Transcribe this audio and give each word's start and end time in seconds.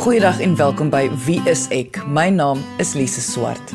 Goeiedag 0.00 0.38
en 0.40 0.54
welkom 0.56 0.88
by 0.88 1.10
Wie 1.26 1.42
is 1.44 1.66
ek? 1.76 1.98
My 2.08 2.30
naam 2.32 2.62
is 2.80 2.94
Lise 2.96 3.20
Swart. 3.20 3.72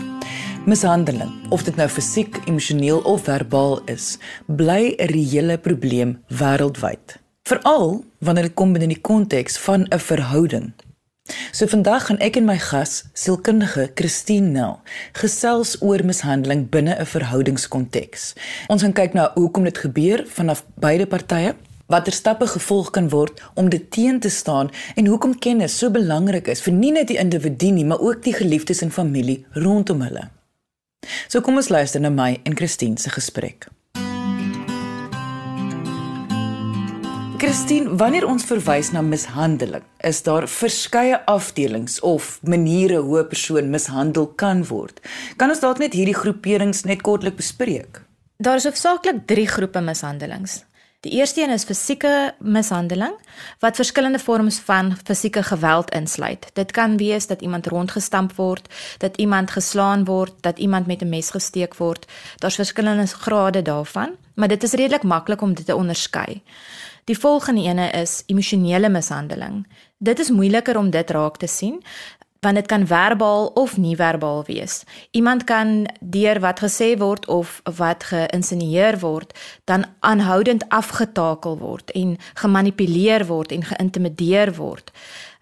Mishandeling, 0.65 1.29
of 1.53 1.61
dit 1.67 1.75
nou 1.77 1.85
fisiek, 1.85 2.39
emosioneel 2.49 3.03
of 3.05 3.27
verbaal 3.27 3.77
is, 3.93 4.15
bly 4.47 4.95
'n 4.97 5.11
reële 5.13 5.57
probleem 5.61 6.15
wêreldwyd. 6.33 7.21
Veral 7.43 8.01
wanneer 8.25 8.49
dit 8.49 8.53
kom 8.53 8.73
binne 8.73 8.87
die 8.87 9.01
konteks 9.01 9.57
van 9.57 9.85
'n 9.85 9.99
verhouding. 9.99 10.73
So 11.51 11.67
vandag 11.67 12.05
gaan 12.05 12.17
ek 12.17 12.35
en 12.35 12.45
my 12.45 12.57
gas, 12.57 13.03
sielkundige 13.13 13.91
Christine 13.95 14.47
Nel, 14.47 14.79
gesels 15.13 15.77
oor 15.81 16.03
mishandeling 16.05 16.69
binne 16.69 16.95
'n 16.99 17.05
verhoudingskonteks. 17.05 18.33
Ons 18.67 18.81
gaan 18.81 18.93
kyk 18.93 19.13
na 19.13 19.31
hoekom 19.35 19.63
dit 19.63 19.77
gebeur 19.77 20.25
vanaf 20.27 20.65
beide 20.75 21.05
partye 21.05 21.55
watter 21.87 22.13
stappe 22.13 22.47
gevolg 22.47 22.91
kan 22.91 23.09
word 23.09 23.41
om 23.55 23.69
dit 23.69 23.91
teen 23.91 24.19
te 24.19 24.29
staan 24.29 24.71
en 24.95 25.07
hoekom 25.07 25.37
kennis 25.39 25.77
so 25.77 25.91
belangrik 25.93 26.47
is 26.47 26.63
vir 26.65 26.73
nie 26.73 26.91
net 26.91 27.07
die 27.07 27.19
individu 27.21 27.71
nie, 27.71 27.85
maar 27.85 28.01
ook 28.01 28.23
die 28.23 28.33
geliefdes 28.33 28.81
en 28.81 28.91
familie 28.91 29.45
rondom 29.53 30.01
hulle. 30.01 30.29
So 31.27 31.41
kom 31.41 31.57
ons 31.61 31.69
luister 31.69 32.01
na 32.01 32.09
my 32.09 32.35
en 32.43 32.55
Christine 32.57 32.97
se 32.97 33.13
gesprek. 33.13 33.69
Christine, 37.35 37.97
wanneer 37.99 38.23
ons 38.25 38.45
verwys 38.47 38.93
na 38.95 39.01
mishandeling, 39.05 39.83
is 40.07 40.21
daar 40.25 40.47
verskeie 40.49 41.19
afdelings 41.29 41.99
of 41.99 42.39
maniere 42.47 43.01
hoe 43.03 43.19
'n 43.19 43.27
persoon 43.27 43.69
mishandel 43.69 44.27
kan 44.35 44.65
word. 44.65 45.01
Kan 45.37 45.49
ons 45.49 45.59
dalk 45.59 45.77
net 45.77 45.93
hierdie 45.93 46.15
groeperings 46.15 46.83
net 46.85 47.01
kortlik 47.01 47.35
bespreek? 47.35 48.01
Daar 48.37 48.55
is 48.55 48.63
hoofsaaklik 48.63 49.27
3 49.27 49.47
groepe 49.47 49.81
mishandelings. 49.81 50.63
Die 51.05 51.13
eerste 51.13 51.41
een 51.41 51.51
is 51.53 51.63
fisieke 51.63 52.33
mishandeling 52.39 53.13
wat 53.59 53.75
verskillende 53.75 54.19
vorms 54.19 54.57
van 54.59 54.95
fisieke 55.03 55.43
geweld 55.43 55.91
insluit. 55.93 56.49
Dit 56.53 56.71
kan 56.71 56.97
wees 56.97 57.27
dat 57.27 57.41
iemand 57.41 57.67
rondgestamp 57.67 58.33
word, 58.35 58.73
dat 58.97 59.17
iemand 59.17 59.51
geslaan 59.51 60.05
word, 60.05 60.33
dat 60.41 60.57
iemand 60.57 60.87
met 60.87 61.01
'n 61.01 61.09
mes 61.09 61.29
gesteek 61.29 61.75
word. 61.75 62.05
Daar's 62.35 62.55
verskillende 62.55 63.07
grade 63.07 63.61
daarvan, 63.61 64.09
maar 64.35 64.47
dit 64.47 64.63
is 64.63 64.71
redelik 64.71 65.03
maklik 65.03 65.41
om 65.41 65.53
dit 65.53 65.65
te 65.65 65.75
onderskei. 65.75 66.41
Die 67.03 67.19
volgende 67.19 67.61
ene 67.61 67.89
is 67.89 68.23
emosionele 68.25 68.89
mishandeling. 68.89 69.67
Dit 69.97 70.19
is 70.19 70.29
moeiliker 70.29 70.77
om 70.77 70.89
dit 70.89 71.09
raak 71.09 71.37
te 71.37 71.47
sien 71.47 71.83
want 72.45 72.55
dit 72.55 72.67
kan 72.69 72.87
verbaal 72.87 73.47
of 73.57 73.77
nie 73.77 73.95
verbaal 73.97 74.43
wees. 74.45 74.83
Iemand 75.11 75.43
kan 75.43 75.85
deur 75.99 76.39
wat 76.39 76.61
gesê 76.61 76.93
word 76.97 77.25
of 77.25 77.61
wat 77.77 78.05
geïnsinieer 78.11 78.99
word, 79.01 79.33
dan 79.65 79.85
aanhoudend 79.99 80.67
afgetakel 80.69 81.57
word 81.57 81.91
en 81.91 82.17
gemanipuleer 82.33 83.25
word 83.25 83.51
en 83.51 83.65
geïntimideer 83.65 84.53
word 84.55 84.93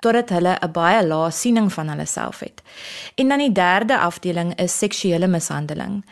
totdat 0.03 0.29
hulle 0.35 0.57
'n 0.59 0.71
baie 0.71 0.99
lae 1.07 1.31
siening 1.31 1.71
van 1.73 1.87
hulle 1.87 2.05
self 2.05 2.39
het. 2.39 2.61
En 3.15 3.27
dan 3.27 3.39
die 3.39 3.51
derde 3.51 3.97
afdeling 3.99 4.55
is 4.55 4.77
seksuele 4.77 5.27
mishandeling. 5.27 6.03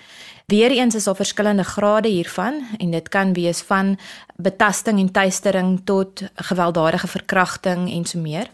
Weereens 0.46 0.96
is 0.96 1.04
daar 1.04 1.16
verskillende 1.16 1.64
grade 1.64 2.08
hiervan 2.08 2.68
en 2.78 2.92
dit 2.92 3.10
kan 3.10 3.34
wees 3.34 3.62
van 3.62 4.00
betasting 4.36 5.00
en 5.00 5.12
tuistering 5.12 5.82
tot 5.84 6.24
gewelddadige 6.36 7.08
verkrachting 7.08 7.92
en 7.92 8.06
so 8.06 8.20
meer. 8.20 8.48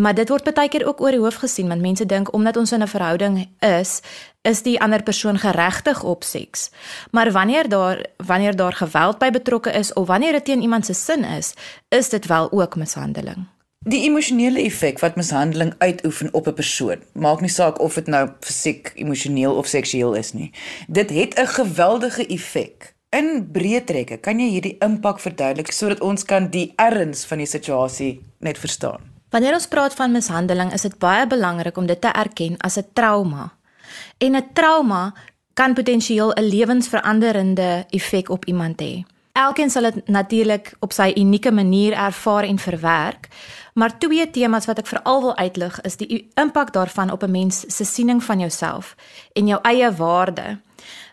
Maar 0.00 0.14
dit 0.16 0.30
word 0.32 0.48
baie 0.56 0.68
keer 0.72 0.86
ook 0.88 1.00
oor 1.04 1.12
die 1.12 1.20
hoof 1.20 1.42
gesien 1.42 1.68
want 1.68 1.84
mense 1.84 2.06
dink 2.08 2.32
omdat 2.32 2.56
ons 2.56 2.72
in 2.72 2.82
'n 2.82 2.88
verhouding 2.88 3.48
is, 3.58 4.00
is 4.42 4.62
die 4.62 4.80
ander 4.80 5.02
persoon 5.02 5.38
geregtig 5.38 6.02
op 6.02 6.24
seks. 6.24 6.70
Maar 7.10 7.32
wanneer 7.32 7.68
daar 7.68 8.06
wanneer 8.16 8.56
daar 8.56 8.72
geweld 8.72 9.18
by 9.18 9.30
betrokke 9.30 9.72
is 9.72 9.92
of 9.92 10.06
wanneer 10.06 10.32
dit 10.32 10.44
teen 10.44 10.62
iemand 10.62 10.86
se 10.86 10.92
sin 10.92 11.24
is, 11.24 11.54
is 11.88 12.08
dit 12.08 12.26
wel 12.26 12.52
ook 12.52 12.76
mishandeling. 12.76 13.46
Die 13.78 14.08
emosionele 14.08 14.62
effek 14.62 14.98
wat 14.98 15.16
mishandeling 15.16 15.74
uitoefen 15.78 16.34
op 16.34 16.46
'n 16.46 16.54
persoon, 16.54 17.02
maak 17.12 17.40
nie 17.40 17.50
saak 17.50 17.80
of 17.80 17.94
dit 17.94 18.06
nou 18.06 18.28
fisiek, 18.40 18.92
emosioneel 18.94 19.54
of 19.54 19.66
seksueel 19.66 20.14
is 20.14 20.32
nie. 20.32 20.52
Dit 20.88 21.10
het 21.10 21.38
'n 21.38 21.46
geweldige 21.46 22.26
effek. 22.26 22.94
In 23.08 23.48
breë 23.52 23.84
trekke, 23.84 24.16
kan 24.16 24.38
jy 24.38 24.48
hierdie 24.48 24.76
impak 24.78 25.20
verduidelik 25.20 25.72
sodat 25.72 26.00
ons 26.00 26.24
kan 26.24 26.48
die 26.50 26.72
erns 26.76 27.24
van 27.24 27.38
die 27.38 27.46
situasie 27.46 28.20
net 28.38 28.58
verstaan? 28.58 29.09
Wanneer 29.30 29.54
ons 29.54 29.68
praat 29.70 29.94
van 29.94 30.10
mishandeling, 30.10 30.72
is 30.74 30.82
dit 30.82 30.96
baie 30.98 31.26
belangrik 31.26 31.76
om 31.78 31.86
dit 31.86 32.00
te 32.00 32.10
erken 32.10 32.56
as 32.66 32.78
'n 32.78 32.90
trauma. 32.92 33.52
En 34.18 34.36
'n 34.36 34.50
trauma 34.52 35.14
kan 35.54 35.74
potensieel 35.74 36.32
'n 36.32 36.42
lewensveranderende 36.42 37.84
effek 37.90 38.28
op 38.28 38.44
iemand 38.44 38.80
hê. 38.82 39.04
Elkeen 39.32 39.70
sal 39.70 39.82
dit 39.82 40.08
natuurlik 40.08 40.74
op 40.80 40.92
sy 40.92 41.12
unieke 41.16 41.52
manier 41.52 41.92
ervaar 41.92 42.44
en 42.44 42.58
verwerk, 42.58 43.28
maar 43.74 43.98
twee 43.98 44.30
temas 44.30 44.66
wat 44.66 44.78
ek 44.78 44.86
veral 44.86 45.20
wil 45.20 45.36
uitlig 45.36 45.80
is 45.80 45.96
die 45.96 46.30
impak 46.34 46.72
daarvan 46.72 47.10
op 47.10 47.22
'n 47.22 47.30
mens 47.30 47.64
se 47.76 47.84
siening 47.84 48.24
van 48.24 48.38
jouself 48.38 48.96
en 49.32 49.46
jou 49.46 49.60
eie 49.62 49.92
waarde. 49.94 50.58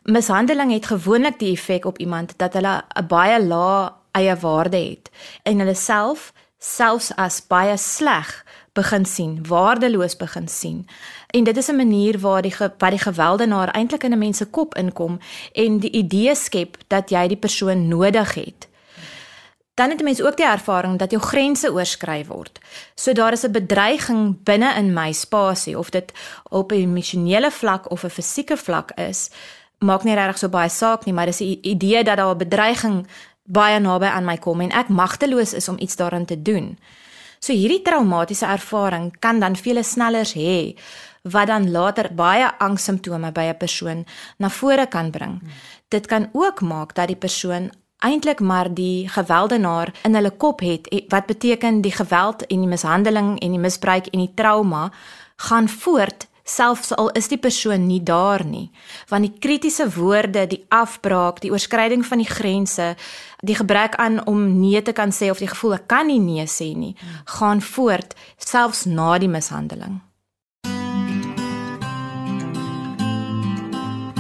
Mishandeling 0.04 0.72
het 0.72 0.86
gewoonlik 0.86 1.40
die 1.40 1.52
effek 1.52 1.86
op 1.86 1.98
iemand 1.98 2.34
dat 2.38 2.54
hulle 2.54 2.84
'n 2.96 3.08
baie 3.08 3.46
lae 3.46 3.92
eie 4.12 4.36
waarde 4.36 4.78
het 4.78 5.10
en 5.44 5.60
hulle 5.60 5.76
self 5.76 6.34
selfs 6.58 7.12
as 7.16 7.42
baie 7.48 7.78
sleg 7.78 8.44
begin 8.78 9.06
sien, 9.06 9.40
waardeloos 9.48 10.16
begin 10.18 10.48
sien. 10.48 10.88
En 11.34 11.44
dit 11.44 11.58
is 11.58 11.70
'n 11.70 11.76
manier 11.76 12.20
waar 12.20 12.42
die 12.42 12.56
wat 12.58 12.90
die 12.90 13.00
geweldenaar 13.00 13.70
eintlik 13.70 14.04
in 14.04 14.14
'n 14.14 14.18
mens 14.18 14.38
se 14.38 14.46
kop 14.46 14.76
inkom 14.76 15.20
en 15.54 15.80
die 15.80 15.92
idee 15.92 16.36
skep 16.36 16.78
dat 16.88 17.10
jy 17.10 17.28
die 17.28 17.38
persoon 17.38 17.88
nodig 17.88 18.34
het. 18.34 18.68
Dan 19.74 19.90
het 19.90 20.02
mense 20.02 20.26
ook 20.26 20.38
die 20.38 20.46
ervaring 20.46 20.98
dat 21.00 21.12
jou 21.12 21.22
grense 21.22 21.72
oorskry 21.72 22.26
word. 22.26 22.60
So 22.96 23.14
daar 23.14 23.32
is 23.32 23.44
'n 23.44 23.52
bedreiging 23.52 24.44
binne 24.44 24.74
in 24.76 24.94
my 24.94 25.12
spasie 25.12 25.78
of 25.78 25.90
dit 25.90 26.12
op 26.50 26.72
'n 26.72 26.76
emosionele 26.76 27.52
vlak 27.52 27.92
of 27.92 28.04
'n 28.04 28.10
fisieke 28.10 28.58
vlak 28.58 28.92
is, 28.92 29.30
maak 29.80 30.04
nie 30.04 30.16
regtig 30.16 30.38
so 30.38 30.50
baie 30.50 30.70
saak 30.70 31.06
nie, 31.06 31.14
maar 31.14 31.26
dis 31.26 31.42
'n 31.42 31.60
idee 31.62 32.04
dat 32.04 32.18
daar 32.18 32.34
'n 32.34 32.38
bedreiging 32.38 33.08
baie 33.48 33.80
naby 33.80 34.06
aan 34.12 34.28
my 34.28 34.38
kom 34.38 34.62
en 34.62 34.72
ek 34.76 34.92
magteloos 34.92 35.56
is 35.58 35.70
om 35.72 35.80
iets 35.80 35.96
daaraan 35.96 36.26
te 36.28 36.38
doen. 36.42 36.76
So 37.40 37.54
hierdie 37.54 37.82
traumatiese 37.86 38.46
ervaring 38.50 39.12
kan 39.20 39.40
dan 39.40 39.56
vele 39.56 39.84
snellers 39.84 40.34
hê 40.36 40.76
wat 41.28 41.48
dan 41.48 41.72
later 41.72 42.10
baie 42.16 42.48
angssimptome 42.60 43.32
by 43.32 43.46
'n 43.52 43.58
persoon 43.58 44.06
na 44.38 44.50
vore 44.50 44.88
kan 44.88 45.12
bring. 45.12 45.40
Hmm. 45.40 45.50
Dit 45.88 46.08
kan 46.08 46.30
ook 46.34 46.62
maak 46.62 46.96
dat 46.96 47.08
die 47.08 47.16
persoon 47.16 47.72
eintlik 48.00 48.40
maar 48.40 48.74
die 48.74 49.10
gewelddenaar 49.10 49.94
in 50.04 50.16
hulle 50.16 50.32
kop 50.32 50.60
het 50.60 50.88
wat 51.10 51.26
beteken 51.26 51.82
die 51.82 51.92
geweld 51.92 52.46
en 52.46 52.60
die 52.60 52.70
mishandeling 52.70 53.40
en 53.40 53.52
die 53.52 53.60
misbruik 53.60 54.08
en 54.08 54.20
die 54.20 54.34
trauma 54.36 54.92
gaan 55.36 55.70
voort 55.70 56.28
selfs 56.48 56.94
al 56.96 57.12
is 57.20 57.28
die 57.28 57.40
persoon 57.42 57.88
nie 57.88 58.02
daar 58.04 58.46
nie 58.46 58.70
want 59.12 59.28
die 59.28 59.40
kritiese 59.44 59.90
woorde 59.96 60.48
die 60.48 60.64
afbraak 60.70 61.42
die 61.44 61.52
oorskryding 61.52 62.06
van 62.08 62.24
die 62.24 62.30
grense 62.30 62.96
die 63.44 63.58
gebrek 63.60 63.96
aan 64.02 64.22
om 64.26 64.60
nee 64.60 64.82
te 64.82 64.96
kan 64.96 65.12
sê 65.12 65.32
of 65.32 65.44
die 65.44 65.52
gevoel 65.52 65.78
ek 65.82 65.88
kan 65.92 66.08
nie 66.08 66.20
nee 66.24 66.48
sê 66.48 66.74
nie 66.76 66.96
gaan 67.38 67.62
voort 67.62 68.16
selfs 68.38 68.86
na 68.86 69.18
die 69.20 69.32
mishandeling 69.32 70.02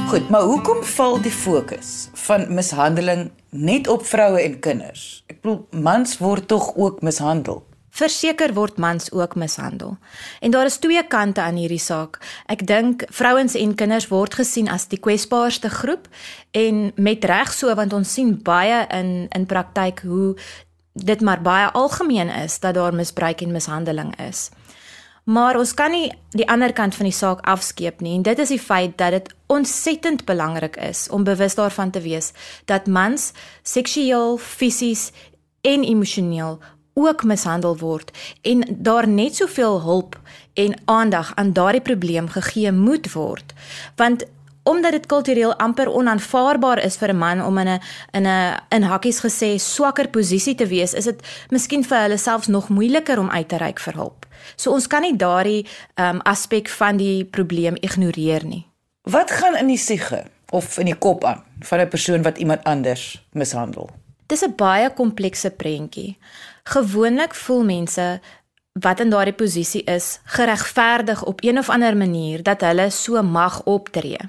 Goed, 0.07 0.29
maar 0.29 0.41
hoekom 0.47 0.83
val 0.87 1.17
die 1.19 1.31
fokus 1.31 2.07
van 2.15 2.45
mishandeling 2.55 3.25
net 3.51 3.89
op 3.91 4.05
vroue 4.07 4.39
en 4.39 4.53
kinders? 4.63 5.01
Ek 5.27 5.41
bedoel 5.41 5.81
mans 5.83 6.15
word 6.23 6.47
tog 6.47 6.69
ook 6.79 7.01
mishandel. 7.03 7.66
Verseker 7.97 8.53
word 8.53 8.77
mans 8.77 9.11
ook 9.11 9.35
mishandel. 9.35 9.97
En 10.39 10.51
daar 10.51 10.65
is 10.65 10.77
twee 10.77 11.01
kante 11.07 11.41
aan 11.41 11.55
hierdie 11.57 11.81
saak. 11.81 12.19
Ek 12.45 12.61
dink 12.67 13.07
vrouens 13.09 13.55
en 13.57 13.73
kinders 13.75 14.09
word 14.11 14.37
gesien 14.37 14.69
as 14.69 14.85
die 14.91 14.99
kwesbaarste 15.01 15.71
groep 15.73 16.05
en 16.51 16.91
met 16.95 17.25
reg 17.25 17.53
so 17.53 17.73
want 17.75 17.95
ons 17.97 18.13
sien 18.13 18.35
baie 18.43 18.83
in 18.93 19.25
in 19.33 19.49
praktyk 19.49 20.05
hoe 20.05 20.35
dit 20.93 21.21
maar 21.21 21.41
baie 21.41 21.71
algemeen 21.73 22.29
is 22.29 22.59
dat 22.59 22.77
daar 22.77 22.93
misbruik 22.93 23.41
en 23.41 23.51
mishandeling 23.51 24.13
is. 24.29 24.49
Maar 25.25 25.57
ons 25.57 25.73
kan 25.73 25.91
nie 25.91 26.13
die 26.37 26.47
ander 26.47 26.73
kant 26.73 26.95
van 26.95 27.09
die 27.09 27.17
saak 27.17 27.41
afskeep 27.49 28.01
nie 28.01 28.13
en 28.15 28.21
dit 28.23 28.39
is 28.39 28.53
die 28.53 28.61
feit 28.61 28.97
dat 28.97 29.11
dit 29.11 29.33
ontsettend 29.47 30.25
belangrik 30.25 30.77
is 30.77 31.07
om 31.09 31.25
bewus 31.25 31.57
daarvan 31.57 31.91
te 31.91 32.01
wees 32.01 32.31
dat 32.65 32.87
mans 32.87 33.31
seksueel, 33.63 34.37
fisies 34.37 35.11
en 35.61 35.83
emosioneel 35.83 36.61
ook 36.97 37.23
mishandel 37.23 37.77
word 37.77 38.11
en 38.41 38.65
daar 38.69 39.07
net 39.07 39.35
soveel 39.35 39.81
hulp 39.81 40.17
en 40.53 40.73
aandag 40.85 41.31
aan 41.35 41.53
daardie 41.53 41.81
probleem 41.81 42.29
gegee 42.29 42.71
moet 42.71 43.11
word. 43.13 43.53
Want 43.95 44.25
omdat 44.67 44.91
dit 44.91 45.05
kultureel 45.05 45.55
amper 45.55 45.91
onaanvaarbaar 45.93 46.83
is 46.83 46.97
vir 46.97 47.09
'n 47.13 47.17
man 47.17 47.45
om 47.45 47.57
in 47.57 47.67
'n 47.67 47.81
in 48.11 48.27
'n 48.27 48.57
in 48.69 48.83
hakkies 48.83 49.19
gesê 49.25 49.59
swakker 49.59 50.07
posisie 50.07 50.55
te 50.55 50.67
wees 50.67 50.93
is 50.93 51.03
dit 51.03 51.21
miskien 51.49 51.83
vir 51.83 52.01
hulle 52.01 52.17
selfs 52.17 52.47
nog 52.47 52.69
moeiliker 52.69 53.19
om 53.19 53.29
uit 53.29 53.47
te 53.47 53.57
reik 53.57 53.79
vir 53.79 53.93
hulp. 53.93 54.25
So 54.55 54.71
ons 54.71 54.87
kan 54.87 55.01
nie 55.01 55.15
daardie 55.15 55.65
um, 55.95 56.19
aspek 56.21 56.69
van 56.69 56.97
die 56.97 57.25
probleem 57.25 57.75
ignoreer 57.75 58.45
nie. 58.45 58.65
Wat 59.01 59.31
gaan 59.31 59.55
in 59.55 59.67
die 59.67 59.77
siege 59.77 60.25
of 60.49 60.77
in 60.77 60.85
die 60.85 60.95
kop 60.95 61.23
aan 61.23 61.43
van 61.59 61.79
'n 61.79 61.87
persoon 61.87 62.23
wat 62.23 62.37
iemand 62.37 62.63
anders 62.63 63.23
mishandel? 63.31 63.89
Dis 64.27 64.43
'n 64.43 64.55
baie 64.55 64.93
komplekse 64.93 65.49
prentjie. 65.49 66.17
Gewoonlik 66.67 67.35
voel 67.35 67.63
mense 67.63 68.19
wat 68.71 68.99
in 68.99 69.09
daardie 69.09 69.33
posisie 69.33 69.83
is, 69.83 70.19
geregverdig 70.23 71.23
op 71.23 71.43
een 71.43 71.57
of 71.57 71.69
ander 71.69 71.97
manier 71.97 72.43
dat 72.43 72.61
hulle 72.61 72.89
so 72.89 73.23
mag 73.23 73.63
optree. 73.63 74.19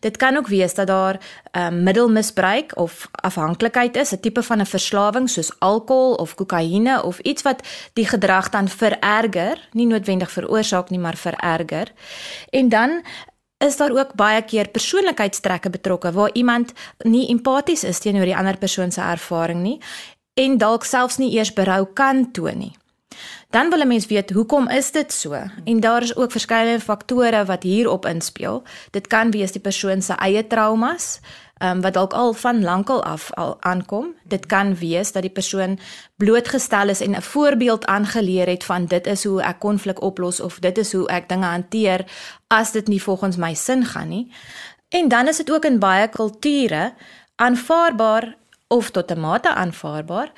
Dit 0.00 0.16
kan 0.16 0.36
ook 0.36 0.46
wees 0.46 0.74
dat 0.74 0.86
daar 0.86 1.14
'n 1.14 1.58
uh, 1.58 1.68
middelmisbruik 1.68 2.76
of 2.76 3.08
afhanklikheid 3.10 3.96
is, 3.96 4.12
'n 4.12 4.20
tipe 4.20 4.42
van 4.42 4.60
'n 4.60 4.66
verslawing 4.66 5.30
soos 5.30 5.58
alkohol 5.58 6.14
of 6.14 6.34
kokaine 6.34 7.02
of 7.02 7.18
iets 7.18 7.42
wat 7.42 7.62
die 7.92 8.06
gedrag 8.06 8.48
dan 8.48 8.68
vererger, 8.68 9.68
nie 9.72 9.86
noodwendig 9.86 10.30
veroorsaak 10.30 10.90
nie, 10.90 10.98
maar 10.98 11.16
vererger. 11.16 11.92
En 12.50 12.68
dan 12.68 13.02
is 13.58 13.76
daar 13.76 13.90
ook 13.90 14.14
baie 14.14 14.42
keer 14.42 14.68
persoonlikheidstrekke 14.68 15.70
betrokke 15.70 16.12
waar 16.12 16.30
iemand 16.32 16.72
nie 16.98 17.28
empaties 17.28 17.84
is 17.84 17.98
teenoor 17.98 18.24
die 18.24 18.36
ander 18.36 18.56
persoon 18.56 18.90
se 18.90 19.00
ervaring 19.00 19.60
nie 19.62 19.80
en 20.38 20.58
dalk 20.58 20.84
selfs 20.86 21.18
nie 21.18 21.32
eers 21.34 21.50
berou 21.52 21.84
kan 21.98 22.30
toon 22.32 22.58
nie. 22.58 22.74
Dan 23.50 23.70
wil 23.70 23.80
'n 23.80 23.88
mens 23.88 24.06
weet 24.06 24.30
hoekom 24.30 24.68
is 24.68 24.90
dit 24.90 25.12
so? 25.12 25.32
En 25.64 25.80
daar 25.80 26.02
is 26.02 26.16
ook 26.16 26.30
verskeie 26.30 26.80
faktore 26.80 27.44
wat 27.44 27.62
hierop 27.62 28.06
inspel. 28.06 28.62
Dit 28.90 29.06
kan 29.06 29.30
wees 29.30 29.52
die 29.52 29.60
persoon 29.60 30.02
se 30.02 30.12
eie 30.12 30.46
traumas, 30.46 31.20
um, 31.62 31.80
wat 31.80 31.94
dalk 31.94 32.12
al 32.12 32.32
van 32.32 32.62
lankal 32.62 33.02
af 33.04 33.32
al 33.32 33.56
aankom. 33.60 34.14
Dit 34.24 34.46
kan 34.46 34.74
wees 34.74 35.12
dat 35.12 35.22
die 35.22 35.30
persoon 35.30 35.78
blootgestel 36.16 36.88
is 36.88 37.00
en 37.00 37.16
'n 37.16 37.22
voorbeeld 37.22 37.86
aangeleer 37.86 38.46
het 38.46 38.64
van 38.64 38.86
dit 38.86 39.06
is 39.06 39.24
hoe 39.24 39.42
ek 39.42 39.58
konflik 39.58 40.02
oplos 40.02 40.40
of 40.40 40.58
dit 40.58 40.78
is 40.78 40.92
hoe 40.92 41.08
ek 41.08 41.28
dinge 41.28 41.46
hanteer 41.46 42.04
as 42.46 42.72
dit 42.72 42.86
nie 42.88 43.02
volgens 43.02 43.36
my 43.36 43.54
sin 43.54 43.84
gaan 43.84 44.08
nie. 44.08 44.32
En 44.88 45.08
dan 45.08 45.28
is 45.28 45.36
dit 45.36 45.50
ook 45.50 45.64
in 45.64 45.78
baie 45.78 46.08
kulture 46.08 46.92
aanvaarbaar 47.34 48.36
of 48.68 48.90
tot 48.90 49.10
'n 49.10 49.20
mate 49.20 49.54
aanvaarbaar 49.54 50.32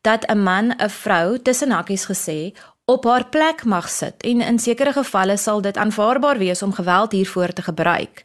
dat 0.00 0.24
'n 0.26 0.42
man 0.42 0.74
'n 0.76 0.90
vrou 0.90 1.38
tussen 1.42 1.70
hakkies 1.70 2.04
gesê 2.04 2.52
op 2.84 3.04
haar 3.04 3.26
plek 3.26 3.64
mag 3.64 3.88
sit 3.88 4.22
en 4.22 4.40
in 4.40 4.58
sekere 4.58 4.92
gevalle 4.92 5.36
sal 5.36 5.60
dit 5.60 5.76
aanvaarbaar 5.76 6.38
wees 6.38 6.62
om 6.62 6.72
geweld 6.72 7.12
hiervoor 7.12 7.52
te 7.52 7.62
gebruik. 7.62 8.24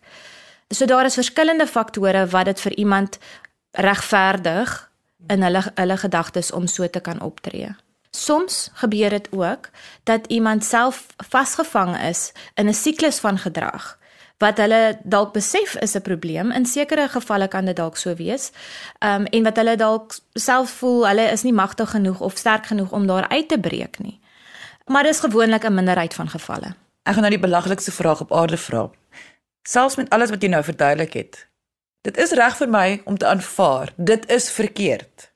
So 0.70 0.86
daar 0.86 1.06
is 1.06 1.14
verskillende 1.14 1.68
faktore 1.68 2.28
wat 2.28 2.46
dit 2.46 2.62
vir 2.62 2.76
iemand 2.76 3.18
regverdig 3.72 4.92
in 5.28 5.44
hulle 5.44 5.72
hulle 5.76 5.98
gedagtes 5.98 6.52
om 6.52 6.68
so 6.68 6.90
te 6.90 7.00
kan 7.00 7.22
optree. 7.22 7.76
Soms 8.12 8.70
gebeur 8.74 9.10
dit 9.10 9.28
ook 9.32 9.70
dat 10.04 10.28
iemand 10.28 10.64
self 10.64 11.06
vasgevang 11.18 11.98
is 11.98 12.32
in 12.54 12.68
'n 12.68 12.74
siklus 12.74 13.20
van 13.20 13.38
gedrag 13.38 14.00
wat 14.42 14.58
hulle 14.62 14.98
dalk 15.04 15.34
besef 15.34 15.76
is 15.86 15.96
'n 15.96 16.02
probleem. 16.02 16.52
In 16.52 16.66
sekere 16.66 17.08
gevalle 17.08 17.48
kan 17.48 17.66
dit 17.66 17.76
dalk 17.76 17.98
so 17.98 18.16
wees. 18.16 18.52
Ehm 19.00 19.22
um, 19.22 19.26
en 19.26 19.44
wat 19.44 19.56
hulle 19.56 19.76
dalk 19.76 20.16
self 20.34 20.70
voel 20.70 21.08
hulle 21.08 21.32
is 21.32 21.44
nie 21.44 21.54
magtig 21.54 21.90
genoeg 21.90 22.20
of 22.20 22.38
sterk 22.38 22.66
genoeg 22.66 22.92
om 22.92 23.08
daar 23.08 23.28
uit 23.30 23.48
te 23.48 23.60
breek 23.60 24.00
nie. 24.00 24.20
Maar 24.86 25.04
dis 25.04 25.20
gewoonlik 25.20 25.64
'n 25.64 25.74
minderheid 25.74 26.14
van 26.14 26.30
gevalle. 26.30 26.76
Ek 27.04 27.14
gaan 27.14 27.22
nou 27.22 27.30
die 27.30 27.48
belaglikste 27.48 27.92
vraag 27.92 28.22
op 28.22 28.34
aarde 28.34 28.58
vra. 28.58 28.90
Selfs 29.64 29.96
met 29.96 30.10
alles 30.10 30.30
wat 30.30 30.42
jy 30.42 30.50
nou 30.50 30.64
verduidelik 30.64 31.14
het. 31.14 31.48
Dit 32.02 32.18
is 32.18 32.32
reg 32.32 32.58
vir 32.58 32.70
my 32.70 33.02
om 33.06 33.18
te 33.18 33.28
aanvaar. 33.28 33.94
Dit 33.96 34.30
is 34.30 34.52
verkeerd 34.52 35.32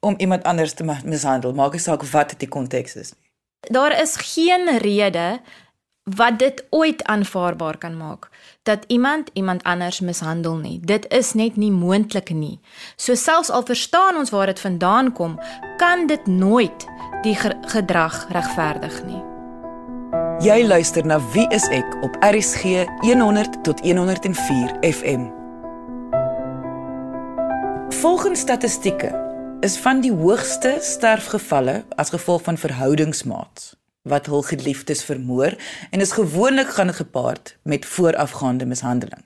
om 0.00 0.14
iemand 0.16 0.42
anders 0.42 0.72
te 0.72 0.84
mishandel, 1.04 1.54
maak 1.54 1.72
nie 1.72 1.80
saak 1.80 2.02
wat 2.02 2.34
die 2.38 2.48
konteks 2.48 2.94
is 2.94 3.12
nie. 3.12 3.30
Daar 3.72 4.00
is 4.00 4.16
geen 4.16 4.78
rede 4.78 5.40
wat 6.04 6.38
dit 6.38 6.64
ooit 6.70 7.04
aanvaarbaar 7.04 7.78
kan 7.78 7.96
maak 7.96 8.28
dat 8.62 8.84
iemand 8.86 9.30
iemand 9.32 9.62
anders 9.62 10.00
mishandel 10.00 10.56
nie. 10.56 10.80
Dit 10.80 11.12
is 11.12 11.32
net 11.32 11.56
nie 11.56 11.70
moontlik 11.72 12.30
nie. 12.30 12.60
So 12.96 13.14
selfs 13.14 13.50
al 13.50 13.64
verstaan 13.64 14.16
ons 14.16 14.30
waar 14.30 14.46
dit 14.46 14.60
vandaan 14.60 15.12
kom, 15.12 15.40
kan 15.76 16.06
dit 16.06 16.26
nooit 16.26 16.86
die 17.22 17.36
gedrag 17.60 18.26
regverdig 18.28 19.04
nie. 19.04 19.22
Jy 20.44 20.66
luister 20.66 21.06
na 21.06 21.20
Wie 21.32 21.46
is 21.48 21.68
ek 21.68 21.96
op 22.02 22.16
RCG 22.20 22.84
100 23.00 23.62
tot 23.64 23.80
104 23.80 24.76
FM. 24.80 25.30
Volgens 27.88 28.40
statistieke 28.40 29.22
is 29.60 29.78
van 29.78 30.00
die 30.00 30.12
hoogste 30.12 30.76
sterfgevalle 30.80 31.84
as 31.96 32.12
gevolg 32.12 32.42
van 32.42 32.58
verhoudingsmaats 32.58 33.72
wat 34.04 34.26
hul 34.26 34.42
geliefdes 34.42 35.04
vermoor 35.04 35.56
en 35.90 36.00
is 36.00 36.12
gewoonlik 36.12 36.68
gaan 36.68 36.86
dit 36.86 36.96
gepaard 36.96 37.56
met 37.62 37.86
voorafgaande 37.86 38.66
mishandeling. 38.66 39.24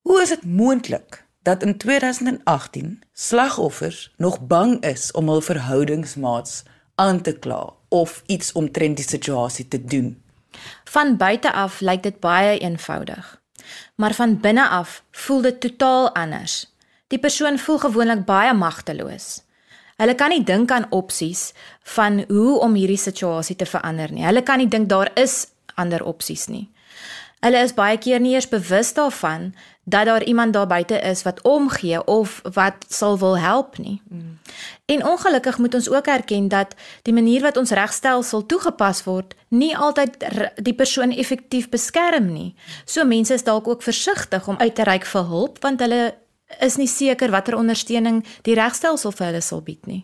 Hoe 0.00 0.22
is 0.22 0.28
dit 0.28 0.44
moontlik 0.44 1.24
dat 1.42 1.62
in 1.62 1.76
2018 1.76 3.02
slagoffers 3.12 4.14
nog 4.16 4.40
bang 4.46 4.82
is 4.84 5.12
om 5.12 5.28
hul 5.28 5.40
verhoudingsmaats 5.40 6.62
aan 6.94 7.20
te 7.20 7.38
kla 7.38 7.72
of 7.88 8.22
iets 8.26 8.52
omtrent 8.52 8.96
die 8.96 9.08
situasie 9.08 9.68
te 9.68 9.84
doen? 9.84 10.22
Van 10.84 11.16
buite 11.16 11.52
af 11.52 11.80
lyk 11.80 12.02
dit 12.02 12.20
baie 12.20 12.58
eenvoudig. 12.58 13.42
Maar 13.94 14.14
van 14.14 14.40
binne 14.40 14.68
af 14.68 15.04
voel 15.10 15.40
dit 15.40 15.60
totaal 15.60 16.14
anders. 16.14 16.74
Die 17.06 17.18
persoon 17.18 17.58
voel 17.58 17.78
gewoonlik 17.78 18.24
baie 18.24 18.54
magteloos. 18.54 19.43
Hulle 19.96 20.14
kan 20.18 20.32
nie 20.34 20.44
dink 20.44 20.70
aan 20.74 20.86
opsies 20.90 21.52
van 21.94 22.24
hoe 22.28 22.58
om 22.60 22.74
hierdie 22.74 22.98
situasie 22.98 23.56
te 23.56 23.66
verander 23.66 24.12
nie. 24.12 24.24
Hulle 24.26 24.42
kan 24.42 24.58
nie 24.58 24.68
dink 24.68 24.88
daar 24.88 25.10
is 25.14 25.46
ander 25.74 26.04
opsies 26.04 26.48
nie. 26.50 26.68
Hulle 27.44 27.60
is 27.60 27.74
baie 27.76 27.98
keer 28.00 28.22
nie 28.24 28.32
eers 28.32 28.48
bewus 28.48 28.94
daarvan 28.96 29.52
dat 29.84 30.06
daar 30.08 30.22
iemand 30.24 30.52
daar 30.52 30.66
buite 30.66 30.98
is 30.98 31.22
wat 31.22 31.42
omgee 31.42 32.04
of 32.08 32.40
wat 32.52 32.86
sal 32.88 33.18
wil 33.18 33.38
help 33.38 33.78
nie. 33.78 34.00
Mm. 34.08 34.38
En 34.84 35.06
ongelukkig 35.06 35.58
moet 35.58 35.74
ons 35.74 35.90
ook 35.90 36.06
erken 36.06 36.48
dat 36.48 36.74
die 37.02 37.12
manier 37.12 37.42
wat 37.42 37.56
ons 37.56 37.70
regstelsel 37.70 38.46
toegepas 38.46 39.04
word, 39.04 39.34
nie 39.48 39.76
altyd 39.76 40.24
die 40.56 40.74
persoon 40.74 41.12
effektief 41.12 41.68
beskerm 41.68 42.32
nie. 42.32 42.54
So 42.84 43.04
mense 43.04 43.34
is 43.34 43.44
dalk 43.44 43.68
ook 43.68 43.82
versigtig 43.82 44.48
om 44.48 44.56
uit 44.58 44.74
te 44.74 44.82
reik 44.82 45.04
vir 45.04 45.28
hulp 45.28 45.60
want 45.60 45.80
hulle 45.80 46.14
is 46.60 46.76
nie 46.76 46.88
seker 46.88 47.30
watter 47.30 47.56
ondersteuning 47.58 48.24
die 48.42 48.56
regstelsel 48.58 49.12
vir 49.12 49.26
hulle 49.26 49.44
sal 49.44 49.62
bied 49.62 49.86
nie. 49.86 50.02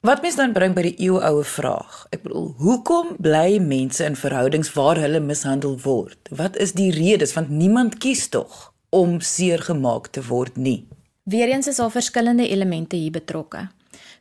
Wat 0.00 0.22
mens 0.22 0.36
dan 0.38 0.52
bring 0.54 0.76
by 0.76 0.84
die 0.86 0.96
eeuoue 1.08 1.42
vraag. 1.44 2.04
Ek 2.14 2.22
bedoel, 2.22 2.52
hoekom 2.62 3.16
bly 3.18 3.58
mense 3.58 4.04
in 4.06 4.14
verhoudings 4.14 4.70
waar 4.76 5.00
hulle 5.02 5.18
mishandel 5.20 5.74
word? 5.82 6.18
Wat 6.30 6.56
is 6.56 6.76
die 6.78 6.92
redes 6.94 7.34
want 7.34 7.50
niemand 7.50 7.98
kies 7.98 8.28
tog 8.30 8.68
om 8.90 9.20
seer 9.20 9.60
gemaak 9.62 10.08
te 10.14 10.22
word 10.24 10.56
nie. 10.56 10.86
Weereens 11.28 11.68
is 11.68 11.76
daar 11.76 11.92
verskillende 11.92 12.48
elemente 12.48 12.96
hier 12.96 13.12
betrokke. 13.12 13.68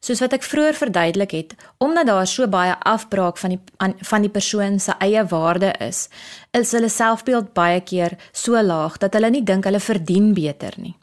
Soos 0.03 0.19
wat 0.21 0.35
ek 0.35 0.45
vroeër 0.45 0.75
verduidelik 0.77 1.33
het, 1.33 1.55
omdat 1.81 2.09
daar 2.09 2.27
so 2.27 2.47
baie 2.51 2.75
afbraak 2.85 3.39
van 3.41 3.55
die 3.55 3.59
an, 3.81 3.95
van 4.09 4.25
die 4.25 4.31
persoon 4.31 4.77
se 4.79 4.93
eie 5.01 5.23
waarde 5.31 5.71
is, 5.83 6.07
is 6.51 6.73
hulle 6.75 6.89
selfbeeld 6.91 7.53
baie 7.57 7.79
keer 7.81 8.17
so 8.31 8.59
laag 8.61 8.99
dat 9.01 9.15
hulle 9.17 9.31
nie 9.33 9.43
dink 9.43 9.65
hulle 9.65 9.81
verdien 9.81 10.33
beter 10.37 10.75
nie. 10.77 10.95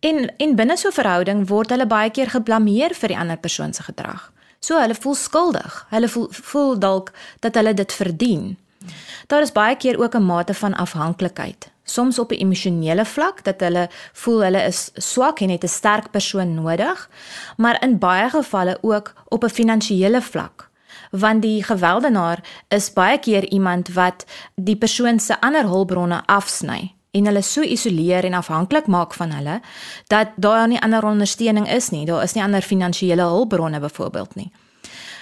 En 0.00 0.32
en 0.36 0.56
binne 0.56 0.76
so 0.76 0.88
'n 0.88 0.92
verhouding 0.92 1.48
word 1.48 1.70
hulle 1.70 1.86
baie 1.86 2.10
keer 2.10 2.30
geblameer 2.30 2.94
vir 2.94 3.08
die 3.08 3.18
ander 3.18 3.36
persoon 3.36 3.72
se 3.72 3.82
gedrag. 3.82 4.32
So 4.58 4.80
hulle 4.80 4.94
voel 4.94 5.14
skuldig. 5.14 5.86
Hulle 5.90 6.08
voel 6.08 6.28
voel 6.30 6.78
dalk 6.78 7.12
dat 7.40 7.54
hulle 7.54 7.74
dit 7.74 7.92
verdien. 7.92 8.56
Daar 9.26 9.42
is 9.42 9.52
baie 9.52 9.76
keer 9.76 9.98
ook 9.98 10.14
'n 10.14 10.26
mate 10.26 10.54
van 10.54 10.74
afhanklikheid. 10.74 11.70
Soms 11.84 12.18
op 12.18 12.30
'n 12.30 12.34
emosionele 12.34 13.04
vlak 13.04 13.44
dat 13.44 13.60
hulle 13.60 13.88
voel 14.12 14.42
hulle 14.42 14.62
is 14.62 14.90
swak 14.94 15.40
en 15.40 15.50
het 15.50 15.64
'n 15.64 15.68
sterk 15.68 16.10
persoon 16.10 16.54
nodig, 16.54 17.10
maar 17.56 17.82
in 17.82 17.98
baie 17.98 18.30
gevalle 18.30 18.78
ook 18.80 19.12
op 19.28 19.44
'n 19.44 19.48
finansiële 19.48 20.22
vlak 20.22 20.68
want 21.10 21.42
die 21.42 21.64
gewelddenaar 21.64 22.64
is 22.68 22.92
baie 22.92 23.18
keer 23.18 23.48
iemand 23.48 23.92
wat 23.92 24.24
die 24.54 24.76
persoon 24.76 25.18
se 25.20 25.40
ander 25.40 25.62
hulpbronne 25.62 26.22
afsny 26.26 26.94
en 27.10 27.26
hulle 27.26 27.42
so 27.42 27.62
isoleer 27.62 28.24
en 28.24 28.34
afhanklik 28.34 28.86
maak 28.86 29.14
van 29.14 29.32
hulle 29.32 29.60
dat 30.06 30.34
daar 30.36 30.68
nie 30.68 30.80
ander 30.80 31.04
ondersteuning 31.04 31.68
is 31.68 31.90
nie. 31.90 32.06
Daar 32.06 32.22
is 32.22 32.32
nie 32.34 32.42
ander 32.42 32.62
finansiële 32.62 33.22
hulpbronne 33.22 33.80
byvoorbeeld 33.80 34.34
nie. 34.34 34.50